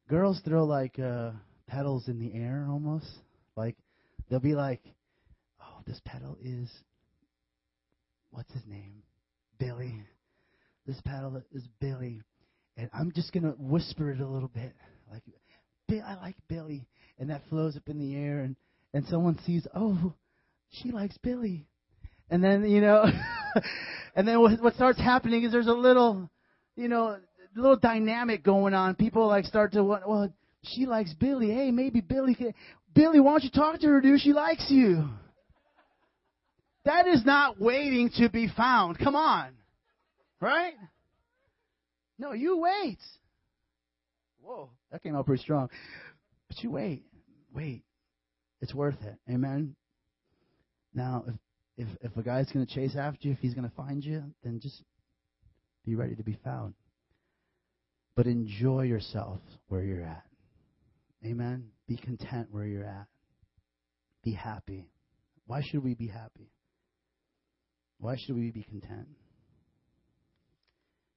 girls 0.10 0.42
throw 0.44 0.66
like 0.66 1.00
uh, 1.00 1.32
petals 1.68 2.08
in 2.08 2.20
the 2.20 2.34
air 2.34 2.68
almost. 2.70 3.08
Like, 3.56 3.78
they'll 4.30 4.40
be 4.40 4.56
like, 4.56 4.82
oh, 5.62 5.82
this 5.86 6.02
petal 6.06 6.38
is 6.44 6.70
what's 8.32 8.52
his 8.54 8.64
name? 8.68 9.04
Billy. 9.60 10.04
This 10.86 11.00
petal 11.06 11.42
is 11.54 11.64
Billy. 11.80 12.22
And 12.82 12.90
I'm 12.96 13.12
just 13.12 13.32
going 13.32 13.44
to 13.44 13.52
whisper 13.60 14.12
it 14.12 14.22
a 14.22 14.28
little 14.28 14.48
bit. 14.48 14.74
Like, 15.12 15.22
I 16.04 16.16
like 16.16 16.36
Billy. 16.48 16.88
And 17.20 17.30
that 17.30 17.44
flows 17.48 17.78
up 17.78 17.88
in 17.88 18.00
the 18.00 18.16
air. 18.16 18.40
And, 18.40 18.56
and 18.92 19.06
someone 19.06 19.38
sees, 19.46 19.68
oh, 19.76 20.16
she 20.72 20.92
likes 20.92 21.16
Billy. 21.20 21.68
And 22.32 22.44
then, 22.44 22.68
you 22.68 22.82
know, 22.82 23.06
and 24.16 24.28
then 24.28 24.42
what, 24.42 24.60
what 24.64 24.74
starts 24.74 24.98
happening 24.98 25.44
is 25.44 25.52
there's 25.52 25.68
a 25.68 25.74
little, 25.74 26.28
you 26.76 26.88
know, 26.88 27.18
little 27.56 27.78
dynamic 27.78 28.44
going 28.44 28.74
on. 28.74 28.96
People 28.96 29.28
like 29.28 29.46
start 29.46 29.74
to, 29.74 29.84
well, 29.84 30.34
she 30.64 30.88
likes 30.88 31.14
Billy. 31.14 31.52
Hey, 31.52 31.70
maybe 31.70 32.02
Billy 32.02 32.34
can, 32.34 32.52
Billy, 32.96 33.20
why 33.20 33.34
don't 33.34 33.44
you 33.44 33.52
talk 33.52 33.80
to 33.82 33.88
her, 33.90 34.02
dude? 34.02 34.22
She 34.22 34.34
likes 34.34 34.66
you. 34.70 35.08
That 36.86 37.06
is 37.06 37.24
not 37.28 37.62
waiting 37.62 38.10
to 38.18 38.28
be 38.30 38.48
found. 38.48 38.98
Come 38.98 39.16
on. 39.16 39.52
Right? 40.40 40.74
No, 42.22 42.34
you 42.34 42.60
wait. 42.60 43.00
Whoa, 44.44 44.70
that 44.92 45.02
came 45.02 45.16
out 45.16 45.26
pretty 45.26 45.42
strong. 45.42 45.70
But 46.48 46.62
you 46.62 46.70
wait. 46.70 47.04
Wait. 47.52 47.82
It's 48.62 48.76
worth 48.76 49.02
it. 49.02 49.16
Amen. 49.28 49.76
Now, 50.94 51.24
if 51.28 51.36
if 51.78 51.88
if 52.02 52.18
a 52.18 52.22
guy's 52.22 52.52
going 52.52 52.64
to 52.64 52.72
chase 52.72 52.96
after 52.96 53.28
you, 53.28 53.34
if 53.34 53.40
he's 53.40 53.56
going 53.56 53.68
to 53.68 53.76
find 53.76 54.06
you, 54.06 54.24
then 54.44 54.60
just 54.62 54.84
be 55.84 55.96
ready 55.96 56.14
to 56.14 56.22
be 56.22 56.38
found. 56.44 56.76
But 58.16 58.28
enjoy 58.28 58.84
yourself 58.84 59.40
where 59.70 59.82
you're 59.82 60.04
at. 60.04 60.24
Amen. 61.26 61.70
Be 61.88 61.98
content 61.98 62.50
where 62.52 62.66
you're 62.66 62.86
at. 62.86 63.08
Be 64.24 64.34
happy. 64.34 64.92
Why 65.48 65.64
should 65.64 65.84
we 65.84 65.96
be 65.96 66.08
happy? 66.08 66.52
Why 67.98 68.16
should 68.16 68.36
we 68.36 68.52
be 68.52 68.62
content? 68.62 69.08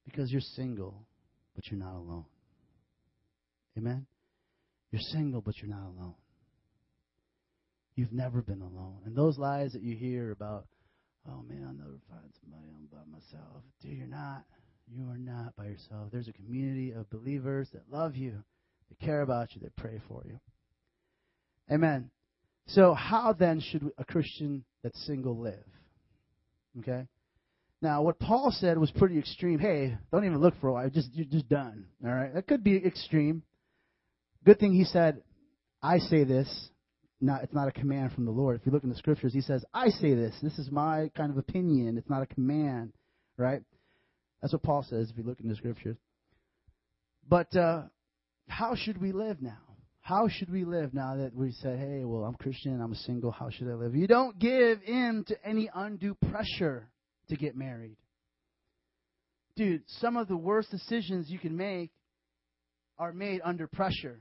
Because 0.04 0.30
you're 0.30 0.40
single, 0.40 1.06
but 1.54 1.70
you're 1.70 1.80
not 1.80 1.94
alone. 1.94 2.26
Amen? 3.76 4.06
You're 4.90 5.02
single, 5.12 5.40
but 5.40 5.58
you're 5.58 5.70
not 5.70 5.86
alone. 5.86 6.14
You've 7.96 8.12
never 8.12 8.42
been 8.42 8.60
alone. 8.60 8.98
And 9.04 9.16
those 9.16 9.38
lies 9.38 9.72
that 9.72 9.82
you 9.82 9.96
hear 9.96 10.30
about, 10.30 10.66
oh 11.28 11.42
man, 11.42 11.64
I'll 11.66 11.74
never 11.74 11.98
find 12.08 12.32
somebody 12.40 12.68
I'm 12.74 12.86
by 12.92 13.04
myself. 13.10 13.62
Dude, 13.82 13.98
you're 13.98 14.06
not. 14.06 14.44
You 14.86 15.08
are 15.08 15.18
not 15.18 15.56
by 15.56 15.66
yourself. 15.66 16.10
There's 16.12 16.28
a 16.28 16.32
community 16.32 16.92
of 16.92 17.08
believers 17.08 17.68
that 17.72 17.82
love 17.90 18.16
you, 18.16 18.42
that 18.88 19.00
care 19.00 19.22
about 19.22 19.54
you, 19.54 19.62
that 19.62 19.74
pray 19.76 20.00
for 20.08 20.22
you. 20.26 20.38
Amen. 21.72 22.10
So, 22.66 22.94
how 22.94 23.32
then 23.32 23.60
should 23.60 23.90
a 23.98 24.04
Christian 24.04 24.64
that's 24.82 25.06
single 25.06 25.38
live? 25.38 25.64
Okay? 26.80 27.06
Now, 27.84 28.00
what 28.00 28.18
Paul 28.18 28.50
said 28.50 28.78
was 28.78 28.90
pretty 28.92 29.18
extreme. 29.18 29.58
Hey, 29.58 29.94
don't 30.10 30.24
even 30.24 30.40
look 30.40 30.58
for 30.58 30.68
a 30.68 30.72
wife; 30.72 30.94
Just, 30.94 31.10
you're 31.12 31.26
just 31.26 31.50
done. 31.50 31.84
All 32.02 32.10
right? 32.10 32.32
That 32.32 32.46
could 32.46 32.64
be 32.64 32.76
extreme. 32.76 33.42
Good 34.42 34.58
thing 34.58 34.72
he 34.72 34.84
said, 34.84 35.22
I 35.82 35.98
say 35.98 36.24
this. 36.24 36.70
Not, 37.20 37.42
it's 37.42 37.52
not 37.52 37.68
a 37.68 37.72
command 37.72 38.12
from 38.12 38.24
the 38.24 38.30
Lord. 38.30 38.58
If 38.58 38.64
you 38.64 38.72
look 38.72 38.84
in 38.84 38.88
the 38.88 38.96
scriptures, 38.96 39.34
he 39.34 39.42
says, 39.42 39.66
I 39.74 39.90
say 39.90 40.14
this. 40.14 40.34
This 40.42 40.58
is 40.58 40.70
my 40.70 41.10
kind 41.14 41.30
of 41.30 41.36
opinion. 41.36 41.98
It's 41.98 42.08
not 42.08 42.22
a 42.22 42.26
command. 42.26 42.94
Right? 43.36 43.60
That's 44.40 44.54
what 44.54 44.62
Paul 44.62 44.82
says 44.88 45.10
if 45.10 45.18
you 45.18 45.22
look 45.22 45.40
in 45.40 45.50
the 45.50 45.54
scriptures. 45.54 45.98
But 47.28 47.54
uh, 47.54 47.82
how 48.48 48.76
should 48.76 48.98
we 48.98 49.12
live 49.12 49.42
now? 49.42 49.60
How 50.00 50.28
should 50.28 50.50
we 50.50 50.64
live 50.64 50.94
now 50.94 51.16
that 51.16 51.34
we 51.34 51.52
say, 51.52 51.76
hey, 51.76 52.04
well, 52.04 52.24
I'm 52.24 52.34
Christian, 52.34 52.80
I'm 52.80 52.94
single, 52.94 53.30
how 53.30 53.50
should 53.50 53.68
I 53.68 53.74
live? 53.74 53.94
You 53.94 54.06
don't 54.06 54.38
give 54.38 54.80
in 54.86 55.26
to 55.28 55.46
any 55.46 55.68
undue 55.74 56.14
pressure 56.30 56.88
to 57.28 57.36
get 57.36 57.56
married. 57.56 57.96
Dude, 59.56 59.82
some 60.00 60.16
of 60.16 60.28
the 60.28 60.36
worst 60.36 60.70
decisions 60.70 61.30
you 61.30 61.38
can 61.38 61.56
make 61.56 61.90
are 62.98 63.12
made 63.12 63.40
under 63.44 63.66
pressure. 63.66 64.18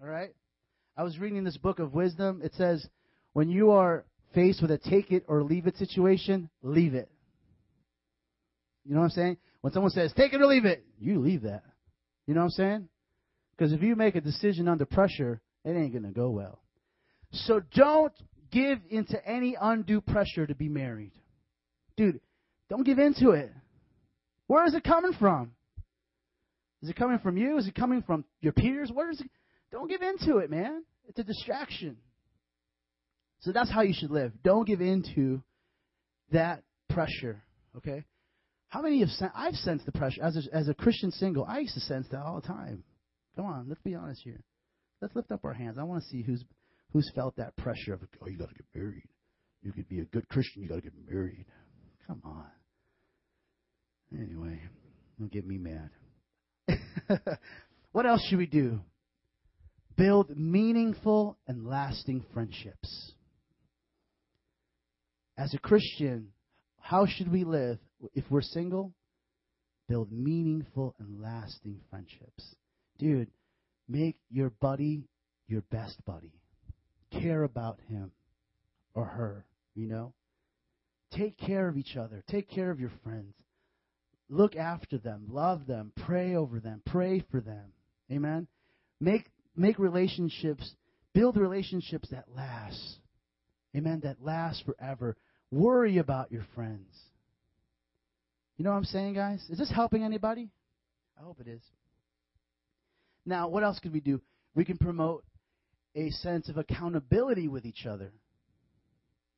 All 0.00 0.08
right? 0.08 0.34
I 0.96 1.02
was 1.04 1.18
reading 1.18 1.44
this 1.44 1.56
book 1.56 1.78
of 1.78 1.94
wisdom. 1.94 2.40
It 2.42 2.52
says, 2.54 2.84
when 3.32 3.48
you 3.48 3.70
are 3.70 4.04
faced 4.34 4.60
with 4.60 4.70
a 4.70 4.78
take 4.78 5.12
it 5.12 5.24
or 5.28 5.42
leave 5.42 5.66
it 5.66 5.76
situation, 5.76 6.50
leave 6.62 6.94
it. 6.94 7.08
You 8.84 8.94
know 8.94 9.00
what 9.00 9.06
I'm 9.06 9.10
saying? 9.10 9.36
When 9.60 9.72
someone 9.72 9.92
says, 9.92 10.12
take 10.16 10.32
it 10.32 10.40
or 10.40 10.46
leave 10.46 10.64
it, 10.64 10.84
you 10.98 11.20
leave 11.20 11.42
that. 11.42 11.62
You 12.26 12.34
know 12.34 12.40
what 12.40 12.46
I'm 12.46 12.50
saying? 12.50 12.88
Because 13.56 13.72
if 13.72 13.82
you 13.82 13.96
make 13.96 14.14
a 14.14 14.20
decision 14.20 14.68
under 14.68 14.86
pressure, 14.86 15.40
it 15.64 15.70
ain't 15.70 15.92
going 15.92 16.04
to 16.04 16.10
go 16.10 16.30
well. 16.30 16.60
So 17.32 17.60
don't 17.74 18.12
give 18.50 18.78
into 18.88 19.24
any 19.28 19.56
undue 19.60 20.00
pressure 20.00 20.46
to 20.46 20.54
be 20.54 20.68
married. 20.68 21.12
Dude, 21.98 22.20
don't 22.70 22.84
give 22.84 23.00
into 23.00 23.30
it. 23.30 23.52
Where 24.46 24.64
is 24.64 24.74
it 24.74 24.84
coming 24.84 25.12
from? 25.18 25.50
Is 26.80 26.88
it 26.88 26.96
coming 26.96 27.18
from 27.18 27.36
you? 27.36 27.58
Is 27.58 27.66
it 27.66 27.74
coming 27.74 28.02
from 28.02 28.24
your 28.40 28.52
peers? 28.52 28.90
Where 28.94 29.10
is 29.10 29.20
it? 29.20 29.28
Don't 29.72 29.90
give 29.90 30.00
into 30.00 30.38
it, 30.38 30.48
man. 30.48 30.84
It's 31.08 31.18
a 31.18 31.24
distraction. 31.24 31.96
So 33.40 33.50
that's 33.50 33.70
how 33.70 33.82
you 33.82 33.92
should 33.92 34.12
live. 34.12 34.32
Don't 34.44 34.64
give 34.64 34.80
into 34.80 35.42
that 36.30 36.62
pressure, 36.88 37.42
okay? 37.76 38.04
How 38.68 38.80
many 38.80 39.00
have 39.00 39.08
sen- 39.08 39.32
I've 39.34 39.54
sensed 39.54 39.84
the 39.84 39.92
pressure 39.92 40.22
as 40.22 40.36
a, 40.36 40.56
as 40.56 40.68
a 40.68 40.74
Christian 40.74 41.10
single? 41.10 41.44
I 41.44 41.58
used 41.58 41.74
to 41.74 41.80
sense 41.80 42.06
that 42.12 42.22
all 42.22 42.40
the 42.40 42.46
time. 42.46 42.84
Come 43.34 43.46
on, 43.46 43.66
let's 43.68 43.82
be 43.82 43.96
honest 43.96 44.20
here. 44.22 44.44
Let's 45.02 45.16
lift 45.16 45.32
up 45.32 45.44
our 45.44 45.52
hands. 45.52 45.78
I 45.78 45.82
want 45.82 46.04
to 46.04 46.08
see 46.08 46.22
who's 46.22 46.44
who's 46.92 47.10
felt 47.14 47.36
that 47.36 47.56
pressure 47.56 47.92
of 47.94 48.00
oh, 48.22 48.28
you 48.28 48.38
got 48.38 48.48
to 48.48 48.54
get 48.54 48.66
married. 48.74 49.08
You 49.62 49.72
could 49.72 49.88
be 49.88 50.00
a 50.00 50.04
good 50.04 50.28
Christian. 50.28 50.62
You 50.62 50.68
got 50.68 50.76
to 50.76 50.80
get 50.82 50.92
married. 51.08 51.44
Come 52.08 52.22
on. 52.24 52.46
Anyway, 54.12 54.60
don't 55.18 55.30
get 55.30 55.46
me 55.46 55.58
mad. 55.58 55.90
what 57.92 58.06
else 58.06 58.26
should 58.28 58.38
we 58.38 58.46
do? 58.46 58.80
Build 59.96 60.36
meaningful 60.36 61.38
and 61.46 61.66
lasting 61.66 62.24
friendships. 62.32 63.12
As 65.36 65.54
a 65.54 65.58
Christian, 65.58 66.28
how 66.80 67.06
should 67.06 67.30
we 67.30 67.44
live? 67.44 67.78
If 68.14 68.24
we're 68.30 68.42
single, 68.42 68.92
build 69.88 70.10
meaningful 70.10 70.96
and 70.98 71.20
lasting 71.20 71.80
friendships. 71.90 72.56
Dude, 72.98 73.30
make 73.88 74.16
your 74.30 74.50
buddy 74.60 75.04
your 75.48 75.62
best 75.70 76.04
buddy. 76.04 76.32
Care 77.10 77.42
about 77.42 77.80
him 77.88 78.12
or 78.94 79.06
her, 79.06 79.46
you 79.74 79.88
know? 79.88 80.12
Take 81.12 81.38
care 81.38 81.68
of 81.68 81.76
each 81.76 81.96
other. 81.96 82.22
Take 82.28 82.50
care 82.50 82.70
of 82.70 82.80
your 82.80 82.92
friends. 83.02 83.34
Look 84.28 84.56
after 84.56 84.98
them. 84.98 85.26
Love 85.30 85.66
them. 85.66 85.92
Pray 85.96 86.34
over 86.34 86.60
them. 86.60 86.82
Pray 86.84 87.24
for 87.30 87.40
them. 87.40 87.72
Amen? 88.12 88.46
Make, 89.00 89.30
make 89.56 89.78
relationships, 89.78 90.70
build 91.14 91.36
relationships 91.36 92.08
that 92.10 92.26
last. 92.34 92.98
Amen? 93.76 94.00
That 94.04 94.22
last 94.22 94.64
forever. 94.66 95.16
Worry 95.50 95.98
about 95.98 96.30
your 96.30 96.46
friends. 96.54 96.94
You 98.58 98.64
know 98.64 98.70
what 98.70 98.76
I'm 98.76 98.84
saying, 98.84 99.14
guys? 99.14 99.42
Is 99.48 99.58
this 99.58 99.70
helping 99.70 100.02
anybody? 100.02 100.50
I 101.18 101.22
hope 101.22 101.40
it 101.40 101.48
is. 101.48 101.62
Now, 103.24 103.48
what 103.48 103.62
else 103.62 103.78
could 103.78 103.92
we 103.92 104.00
do? 104.00 104.20
We 104.54 104.64
can 104.64 104.78
promote 104.78 105.24
a 105.94 106.10
sense 106.10 106.48
of 106.48 106.56
accountability 106.56 107.48
with 107.48 107.64
each 107.64 107.86
other. 107.86 108.12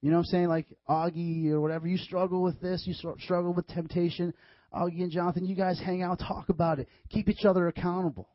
You 0.02 0.10
know 0.10 0.16
what 0.16 0.26
I'm 0.26 0.30
saying? 0.30 0.48
Like 0.48 0.66
Augie 0.88 1.50
or 1.50 1.60
whatever, 1.60 1.86
you 1.86 1.98
struggle 1.98 2.42
with 2.42 2.60
this, 2.60 2.84
you 2.86 2.94
struggle 3.18 3.52
with 3.52 3.66
temptation. 3.68 4.32
Augie 4.72 5.02
and 5.02 5.10
Jonathan, 5.10 5.44
you 5.44 5.56
guys 5.56 5.80
hang 5.80 6.02
out, 6.02 6.18
talk 6.18 6.48
about 6.48 6.78
it. 6.78 6.88
Keep 7.10 7.28
each 7.28 7.44
other 7.44 7.68
accountable. 7.68 8.28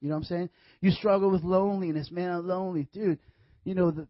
You 0.00 0.08
know 0.08 0.14
what 0.14 0.20
I'm 0.20 0.24
saying? 0.24 0.50
You 0.80 0.92
struggle 0.92 1.30
with 1.30 1.42
loneliness, 1.42 2.10
man, 2.10 2.30
I'm 2.30 2.46
lonely. 2.46 2.88
Dude, 2.92 3.18
you 3.64 3.74
know, 3.74 3.90
the, 3.90 4.06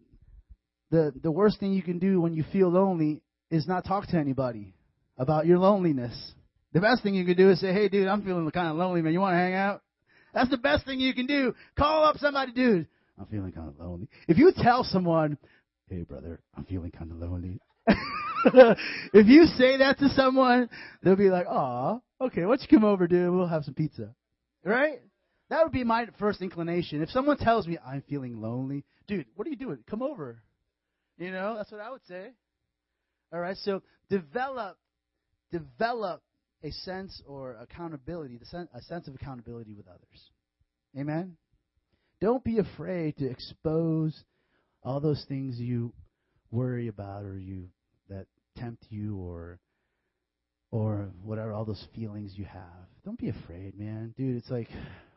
the, 0.90 1.12
the 1.22 1.30
worst 1.30 1.58
thing 1.58 1.72
you 1.72 1.82
can 1.82 1.98
do 1.98 2.20
when 2.20 2.34
you 2.34 2.44
feel 2.52 2.68
lonely 2.68 3.22
is 3.50 3.66
not 3.66 3.86
talk 3.86 4.06
to 4.08 4.16
anybody 4.16 4.74
about 5.16 5.46
your 5.46 5.58
loneliness. 5.58 6.34
The 6.74 6.80
best 6.80 7.02
thing 7.02 7.14
you 7.14 7.24
can 7.24 7.36
do 7.36 7.50
is 7.50 7.60
say, 7.60 7.72
hey, 7.72 7.88
dude, 7.88 8.06
I'm 8.06 8.22
feeling 8.22 8.48
kind 8.50 8.68
of 8.68 8.76
lonely, 8.76 9.00
man. 9.00 9.14
You 9.14 9.20
want 9.20 9.32
to 9.32 9.38
hang 9.38 9.54
out? 9.54 9.82
That's 10.34 10.50
the 10.50 10.58
best 10.58 10.84
thing 10.84 11.00
you 11.00 11.14
can 11.14 11.26
do. 11.26 11.54
Call 11.76 12.04
up 12.04 12.18
somebody, 12.18 12.52
dude. 12.52 12.86
I'm 13.18 13.26
feeling 13.26 13.52
kind 13.52 13.68
of 13.68 13.78
lonely. 13.78 14.08
If 14.28 14.36
you 14.36 14.52
tell 14.54 14.84
someone, 14.84 15.38
hey, 15.88 16.03
brother, 16.03 16.40
I'm 16.57 16.64
feeling 16.64 16.90
kind 16.90 17.11
of 17.11 17.18
lonely. 17.18 17.61
if 17.88 19.27
you 19.27 19.44
say 19.57 19.79
that 19.79 19.98
to 19.98 20.09
someone, 20.11 20.68
they'll 21.03 21.16
be 21.16 21.31
like, 21.31 21.46
aw, 21.46 21.98
okay, 22.20 22.42
why 22.42 22.57
don't 22.57 22.62
you 22.62 22.79
come 22.79 22.85
over, 22.85 23.07
dude? 23.07 23.33
We'll 23.33 23.46
have 23.46 23.64
some 23.64 23.74
pizza. 23.74 24.14
Right? 24.64 25.01
That 25.51 25.62
would 25.62 25.72
be 25.72 25.85
my 25.85 26.07
first 26.18 26.42
inclination. 26.42 27.03
If 27.03 27.11
someone 27.11 27.38
tells 27.38 27.66
me 27.66 27.79
I'm 27.85 28.03
feeling 28.09 28.40
lonely, 28.40 28.85
dude, 29.07 29.27
what 29.35 29.46
are 29.46 29.51
you 29.51 29.57
doing? 29.57 29.79
Come 29.88 30.03
over. 30.03 30.42
You 31.16 31.33
know, 31.33 31.55
that's 31.57 31.72
what 31.72 31.81
I 31.81 31.90
would 31.90 32.07
say. 32.07 32.29
All 33.33 33.40
right, 33.40 33.57
so 33.57 33.83
develop, 34.09 34.77
develop 35.51 36.22
a 36.62 36.70
sense 36.70 37.22
or 37.27 37.57
accountability, 37.61 38.40
a 38.42 38.83
sense 38.83 39.09
of 39.09 39.14
accountability 39.14 39.74
with 39.74 39.87
others. 39.88 40.31
Amen? 40.98 41.37
Don't 42.20 42.42
be 42.42 42.59
afraid 42.59 43.16
to 43.18 43.31
expose 43.31 44.24
all 44.88 45.01
those 45.01 45.22
things 45.29 45.61
you 45.61 45.92
worry 46.51 46.88
about 46.88 47.22
or 47.22 47.38
you 47.38 47.68
that 48.09 48.24
tempt 48.57 48.87
you 48.88 49.18
or 49.18 49.61
or 50.70 51.11
whatever 51.22 51.53
all 51.53 51.66
those 51.66 51.87
feelings 51.94 52.33
you 52.37 52.46
have. 52.46 52.62
Don't 53.05 53.18
be 53.18 53.29
afraid, 53.29 53.79
man. 53.79 54.14
Dude, 54.16 54.37
it's 54.37 54.51
like 54.51 54.68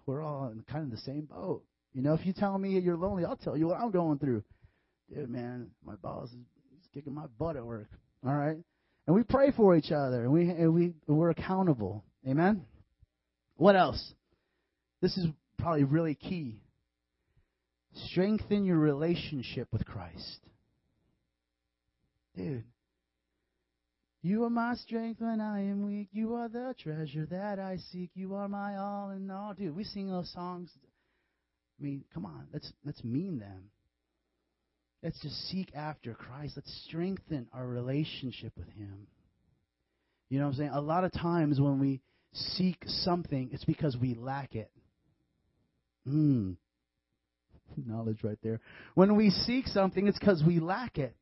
we're 0.05 0.21
all 0.21 0.49
in 0.49 0.61
kind 0.69 0.83
of 0.83 0.91
the 0.91 1.03
same 1.03 1.21
boat. 1.21 1.63
You 1.93 2.01
know, 2.01 2.13
if 2.13 2.25
you 2.25 2.33
tell 2.33 2.57
me 2.57 2.77
you're 2.79 2.97
lonely, 2.97 3.23
I'll 3.23 3.37
tell 3.37 3.55
you 3.55 3.67
what 3.67 3.79
I'm 3.79 3.91
going 3.91 4.19
through. 4.19 4.43
Dude, 5.13 5.29
man, 5.29 5.71
my 5.85 5.95
boss 5.95 6.29
is 6.29 6.87
kicking 6.93 7.13
my 7.13 7.27
butt 7.39 7.55
at 7.55 7.65
work. 7.65 7.87
All 8.25 8.35
right? 8.35 8.57
And 9.07 9.15
we 9.15 9.23
pray 9.23 9.51
for 9.51 9.75
each 9.77 9.91
other 9.91 10.23
and 10.23 10.33
we 10.33 10.49
and 10.49 10.73
we 10.73 10.93
we're 11.07 11.29
accountable. 11.29 12.03
Amen. 12.27 12.65
What 13.55 13.77
else? 13.77 14.13
This 15.01 15.15
is 15.17 15.27
probably 15.57 15.85
really 15.85 16.15
key. 16.15 16.61
Strengthen 17.93 18.65
your 18.65 18.77
relationship 18.77 19.67
with 19.71 19.85
Christ. 19.85 20.39
Dude. 22.35 22.63
You 24.23 24.43
are 24.43 24.49
my 24.49 24.75
strength 24.75 25.19
when 25.19 25.41
I 25.41 25.61
am 25.61 25.85
weak. 25.85 26.09
You 26.11 26.35
are 26.35 26.47
the 26.47 26.75
treasure 26.79 27.25
that 27.31 27.59
I 27.59 27.77
seek. 27.91 28.11
You 28.13 28.35
are 28.35 28.47
my 28.47 28.77
all 28.77 29.09
in 29.09 29.29
all. 29.31 29.53
Dude, 29.53 29.75
we 29.75 29.83
sing 29.83 30.09
those 30.09 30.31
songs. 30.31 30.69
I 31.79 31.83
mean, 31.83 32.03
come 32.13 32.25
on, 32.25 32.47
let's 32.53 32.71
let's 32.85 33.03
mean 33.03 33.39
them. 33.39 33.71
Let's 35.01 35.19
just 35.21 35.35
seek 35.49 35.73
after 35.73 36.13
Christ. 36.13 36.53
Let's 36.55 36.83
strengthen 36.87 37.47
our 37.51 37.65
relationship 37.65 38.53
with 38.55 38.69
Him. 38.69 39.07
You 40.29 40.37
know 40.37 40.45
what 40.45 40.51
I'm 40.51 40.57
saying? 40.57 40.71
A 40.73 40.81
lot 40.81 41.03
of 41.03 41.11
times 41.11 41.59
when 41.59 41.79
we 41.79 42.01
seek 42.31 42.77
something, 42.85 43.49
it's 43.51 43.65
because 43.65 43.97
we 43.97 44.13
lack 44.13 44.53
it. 44.53 44.71
Hmm. 46.05 46.51
Knowledge 47.77 48.23
right 48.23 48.37
there. 48.43 48.59
When 48.95 49.15
we 49.15 49.29
seek 49.29 49.67
something, 49.67 50.07
it's 50.07 50.19
because 50.19 50.43
we 50.45 50.59
lack 50.59 50.97
it. 50.97 51.15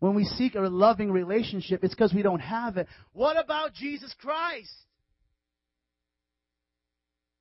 When 0.00 0.14
we 0.14 0.24
seek 0.24 0.54
a 0.54 0.60
loving 0.60 1.10
relationship, 1.10 1.82
it's 1.82 1.94
because 1.94 2.14
we 2.14 2.22
don't 2.22 2.40
have 2.40 2.76
it. 2.76 2.86
What 3.12 3.38
about 3.42 3.74
Jesus 3.74 4.14
Christ? 4.20 4.72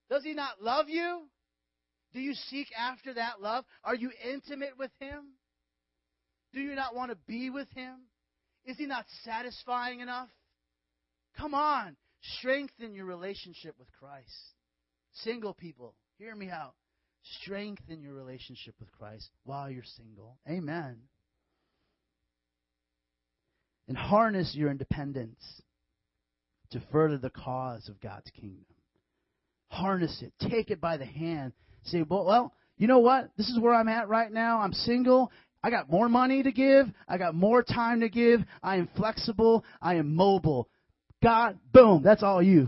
Does 0.09 0.23
he 0.23 0.33
not 0.33 0.61
love 0.61 0.89
you? 0.89 1.23
Do 2.13 2.19
you 2.19 2.33
seek 2.33 2.67
after 2.77 3.13
that 3.13 3.41
love? 3.41 3.65
Are 3.83 3.95
you 3.95 4.11
intimate 4.27 4.77
with 4.79 4.91
him? 4.99 5.33
Do 6.53 6.61
you 6.61 6.73
not 6.73 6.95
want 6.95 7.11
to 7.11 7.17
be 7.27 7.49
with 7.49 7.69
him? 7.75 7.95
Is 8.65 8.77
he 8.77 8.85
not 8.85 9.05
satisfying 9.23 9.99
enough? 9.99 10.29
Come 11.37 11.53
on, 11.53 11.95
strengthen 12.39 12.93
your 12.93 13.05
relationship 13.05 13.75
with 13.77 13.87
Christ. 13.99 14.25
Single 15.13 15.53
people, 15.53 15.93
hear 16.17 16.35
me 16.35 16.49
out. 16.49 16.73
Strengthen 17.41 18.01
your 18.01 18.13
relationship 18.13 18.75
with 18.79 18.91
Christ 18.91 19.29
while 19.43 19.69
you're 19.69 19.83
single. 19.83 20.37
Amen. 20.49 20.97
And 23.87 23.97
harness 23.97 24.53
your 24.53 24.69
independence 24.69 25.61
to 26.71 26.81
further 26.91 27.17
the 27.17 27.29
cause 27.29 27.87
of 27.89 28.01
God's 28.01 28.29
kingdom. 28.31 28.65
Harness 29.69 30.21
it. 30.21 30.33
Take 30.49 30.69
it 30.69 30.81
by 30.81 30.97
the 30.97 31.05
hand. 31.05 31.53
Say, 31.83 32.03
well, 32.03 32.25
well, 32.25 32.53
you 32.77 32.87
know 32.87 32.99
what? 32.99 33.31
This 33.37 33.47
is 33.47 33.59
where 33.59 33.73
I'm 33.73 33.87
at 33.87 34.09
right 34.09 34.31
now. 34.31 34.59
I'm 34.59 34.73
single. 34.73 35.31
I 35.63 35.69
got 35.69 35.89
more 35.89 36.09
money 36.09 36.43
to 36.43 36.51
give. 36.51 36.87
I 37.07 37.17
got 37.17 37.35
more 37.35 37.63
time 37.63 38.01
to 38.01 38.09
give. 38.09 38.41
I 38.61 38.77
am 38.77 38.89
flexible. 38.95 39.65
I 39.81 39.95
am 39.95 40.15
mobile. 40.15 40.69
God, 41.23 41.57
boom, 41.73 42.03
that's 42.03 42.23
all 42.23 42.41
you. 42.41 42.67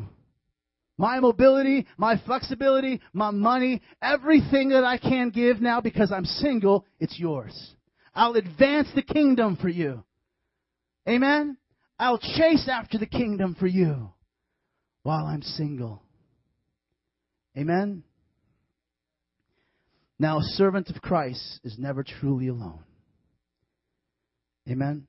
My 0.99 1.21
mobility, 1.21 1.87
my 1.97 2.17
flexibility, 2.25 2.99
my 3.13 3.31
money, 3.31 3.81
everything 4.01 4.67
that 4.69 4.83
I 4.83 4.97
can 4.97 5.29
give 5.29 5.61
now 5.61 5.79
because 5.79 6.11
I'm 6.11 6.25
single, 6.25 6.85
it's 6.99 7.17
yours. 7.17 7.73
I'll 8.13 8.33
advance 8.33 8.89
the 8.93 9.01
kingdom 9.01 9.55
for 9.55 9.69
you. 9.69 10.03
Amen? 11.07 11.55
I'll 11.97 12.17
chase 12.17 12.67
after 12.69 12.97
the 12.97 13.05
kingdom 13.05 13.55
for 13.57 13.65
you 13.65 14.11
while 15.03 15.25
I'm 15.25 15.41
single. 15.41 16.03
Amen? 17.57 18.03
Now, 20.19 20.39
a 20.39 20.43
servant 20.43 20.89
of 20.89 21.01
Christ 21.01 21.61
is 21.63 21.77
never 21.79 22.03
truly 22.03 22.49
alone. 22.49 22.83
Amen? 24.69 25.07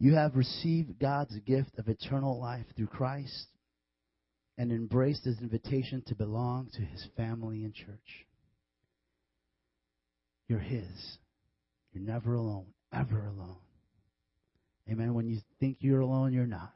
You 0.00 0.16
have 0.16 0.34
received 0.34 0.98
God's 0.98 1.38
gift 1.46 1.78
of 1.78 1.86
eternal 1.86 2.40
life 2.40 2.66
through 2.74 2.88
Christ 2.88 3.46
and 4.58 4.70
embraced 4.70 5.24
his 5.24 5.40
invitation 5.40 6.02
to 6.06 6.14
belong 6.14 6.68
to 6.74 6.82
his 6.82 7.06
family 7.16 7.64
and 7.64 7.74
church. 7.74 8.26
You're 10.48 10.58
his. 10.58 11.18
You're 11.92 12.04
never 12.04 12.34
alone, 12.34 12.66
ever 12.92 13.26
alone. 13.26 13.56
Amen. 14.90 15.14
When 15.14 15.26
you 15.26 15.38
think 15.60 15.78
you're 15.80 16.00
alone, 16.00 16.32
you're 16.32 16.46
not. 16.46 16.72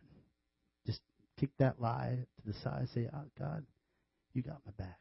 Just 0.86 1.00
kick 1.38 1.50
that 1.58 1.80
lie 1.80 2.18
to 2.36 2.46
the 2.46 2.58
side. 2.60 2.88
Say, 2.94 3.08
oh, 3.12 3.24
God, 3.38 3.64
you 4.32 4.42
got 4.42 4.60
my 4.64 4.72
back. 4.78 4.98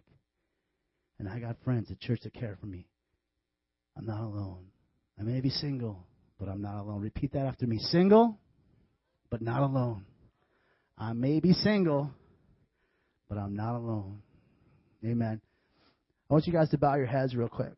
And 1.20 1.30
I 1.30 1.40
got 1.40 1.56
friends 1.64 1.92
at 1.92 2.00
church 2.00 2.22
that 2.24 2.34
care 2.34 2.58
for 2.60 2.66
me. 2.66 2.88
I'm 3.98 4.06
not 4.06 4.22
alone. 4.22 4.66
I 5.20 5.24
may 5.24 5.40
be 5.40 5.50
single, 5.50 6.06
but 6.40 6.50
I'm 6.50 6.62
not 6.62 6.82
alone. 6.82 7.02
Repeat 7.02 7.34
that 7.34 7.46
after 7.46 7.66
me. 7.66 7.78
Single, 7.78 8.38
but 9.30 9.42
not 9.42 9.62
alone. 9.62 10.06
I 10.98 11.14
may 11.14 11.40
be 11.40 11.54
single, 11.54 12.12
but 13.30 13.38
I'm 13.38 13.56
not 13.56 13.76
alone. 13.76 14.20
Amen. 15.04 15.42
I 16.30 16.34
want 16.34 16.48
you 16.48 16.54
guys 16.54 16.70
to 16.70 16.78
bow 16.78 16.96
your 16.96 17.06
heads 17.06 17.36
real 17.36 17.50
quick. 17.50 17.74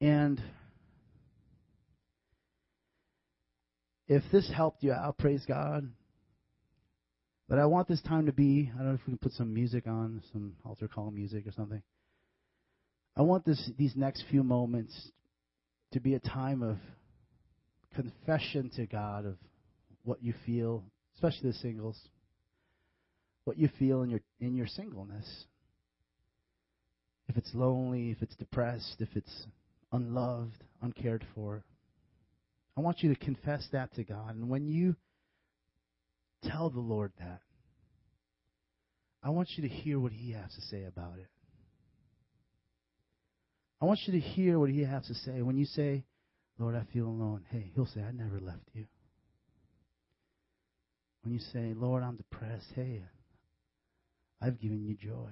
And 0.00 0.40
if 4.08 4.22
this 4.32 4.50
helped 4.54 4.82
you 4.82 4.92
out, 4.92 5.18
praise 5.18 5.44
God. 5.46 5.90
But 7.48 7.58
I 7.58 7.66
want 7.66 7.88
this 7.88 8.00
time 8.02 8.26
to 8.26 8.32
be, 8.32 8.70
I 8.74 8.78
don't 8.78 8.88
know 8.88 8.94
if 8.94 9.00
we 9.06 9.12
can 9.12 9.18
put 9.18 9.32
some 9.32 9.52
music 9.52 9.86
on, 9.86 10.22
some 10.32 10.54
altar 10.64 10.88
call 10.88 11.10
music 11.10 11.46
or 11.46 11.52
something. 11.52 11.82
I 13.16 13.22
want 13.22 13.44
this 13.44 13.70
these 13.78 13.94
next 13.94 14.24
few 14.30 14.42
moments 14.42 15.10
to 15.92 16.00
be 16.00 16.14
a 16.14 16.18
time 16.18 16.62
of 16.62 16.78
confession 17.94 18.70
to 18.76 18.86
God 18.86 19.26
of 19.26 19.36
what 20.02 20.22
you 20.22 20.34
feel, 20.44 20.84
especially 21.14 21.50
the 21.50 21.58
singles. 21.58 21.96
What 23.44 23.58
you 23.58 23.68
feel 23.78 24.02
in 24.02 24.10
your 24.10 24.20
in 24.40 24.54
your 24.54 24.66
singleness. 24.66 25.44
If 27.28 27.36
it's 27.36 27.50
lonely, 27.54 28.10
if 28.10 28.22
it's 28.22 28.36
depressed, 28.36 28.96
if 29.00 29.08
it's 29.14 29.46
unloved, 29.92 30.62
uncared 30.82 31.24
for. 31.34 31.64
I 32.76 32.80
want 32.80 33.02
you 33.02 33.14
to 33.14 33.20
confess 33.20 33.66
that 33.72 33.94
to 33.94 34.04
God. 34.04 34.34
And 34.34 34.48
when 34.48 34.66
you 34.66 34.96
tell 36.42 36.70
the 36.70 36.80
Lord 36.80 37.12
that, 37.18 37.40
I 39.22 39.30
want 39.30 39.50
you 39.56 39.66
to 39.66 39.74
hear 39.74 39.98
what 39.98 40.12
He 40.12 40.32
has 40.32 40.52
to 40.54 40.60
say 40.62 40.84
about 40.84 41.18
it. 41.18 41.28
I 43.80 43.86
want 43.86 44.00
you 44.06 44.12
to 44.12 44.20
hear 44.20 44.58
what 44.58 44.70
He 44.70 44.82
has 44.82 45.06
to 45.06 45.14
say. 45.14 45.42
When 45.42 45.56
you 45.56 45.66
say, 45.66 46.04
Lord, 46.58 46.74
I 46.74 46.84
feel 46.92 47.06
alone, 47.06 47.44
hey, 47.50 47.70
He'll 47.74 47.86
say, 47.86 48.02
I 48.02 48.12
never 48.12 48.38
left 48.40 48.68
you. 48.74 48.86
When 51.22 51.32
you 51.32 51.40
say, 51.40 51.72
Lord, 51.74 52.02
I'm 52.02 52.16
depressed, 52.16 52.66
hey, 52.74 53.02
I've 54.44 54.60
given 54.60 54.84
you 54.84 54.94
joy. 54.94 55.30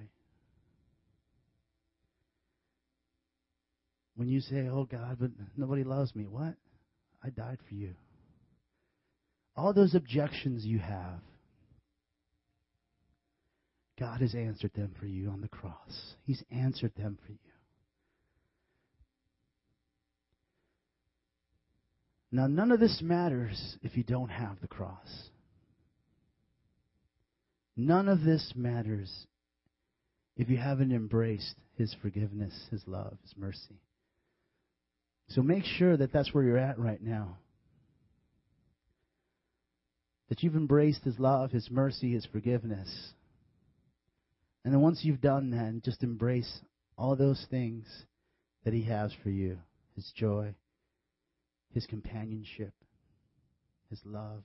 When 4.15 4.27
you 4.27 4.41
say, 4.41 4.67
Oh 4.71 4.85
God, 4.85 5.17
but 5.19 5.31
nobody 5.55 5.83
loves 5.83 6.15
me, 6.15 6.25
what? 6.25 6.55
I 7.23 7.29
died 7.29 7.59
for 7.67 7.75
you. 7.75 7.93
All 9.55 9.71
those 9.71 9.93
objections 9.93 10.65
you 10.65 10.79
have, 10.79 11.19
God 13.99 14.21
has 14.21 14.33
answered 14.33 14.71
them 14.73 14.95
for 14.99 15.05
you 15.05 15.29
on 15.29 15.41
the 15.41 15.47
cross. 15.47 16.15
He's 16.23 16.43
answered 16.49 16.93
them 16.97 17.19
for 17.23 17.31
you. 17.31 17.37
Now, 22.31 22.47
none 22.47 22.71
of 22.71 22.79
this 22.79 22.99
matters 23.03 23.77
if 23.83 23.95
you 23.95 24.03
don't 24.03 24.29
have 24.29 24.59
the 24.59 24.67
cross. 24.67 25.29
None 27.75 28.07
of 28.07 28.23
this 28.23 28.53
matters 28.55 29.27
if 30.35 30.49
you 30.49 30.57
haven't 30.57 30.91
embraced 30.91 31.55
His 31.75 31.95
forgiveness, 32.01 32.53
His 32.71 32.83
love, 32.87 33.17
His 33.23 33.33
mercy. 33.37 33.81
So 35.29 35.41
make 35.41 35.63
sure 35.63 35.97
that 35.97 36.11
that's 36.11 36.33
where 36.33 36.43
you're 36.43 36.57
at 36.57 36.77
right 36.77 37.01
now. 37.01 37.37
That 40.29 40.43
you've 40.43 40.55
embraced 40.55 41.03
His 41.03 41.19
love, 41.19 41.51
His 41.51 41.69
mercy, 41.71 42.13
His 42.13 42.25
forgiveness. 42.25 43.13
And 44.63 44.73
then 44.73 44.81
once 44.81 44.99
you've 45.03 45.21
done 45.21 45.51
that, 45.51 45.83
just 45.83 46.03
embrace 46.03 46.61
all 46.97 47.15
those 47.15 47.45
things 47.49 47.85
that 48.63 48.73
He 48.73 48.83
has 48.83 49.11
for 49.23 49.29
you 49.29 49.57
His 49.95 50.11
joy, 50.15 50.53
His 51.73 51.85
companionship, 51.87 52.73
His 53.89 53.99
love, 54.05 54.43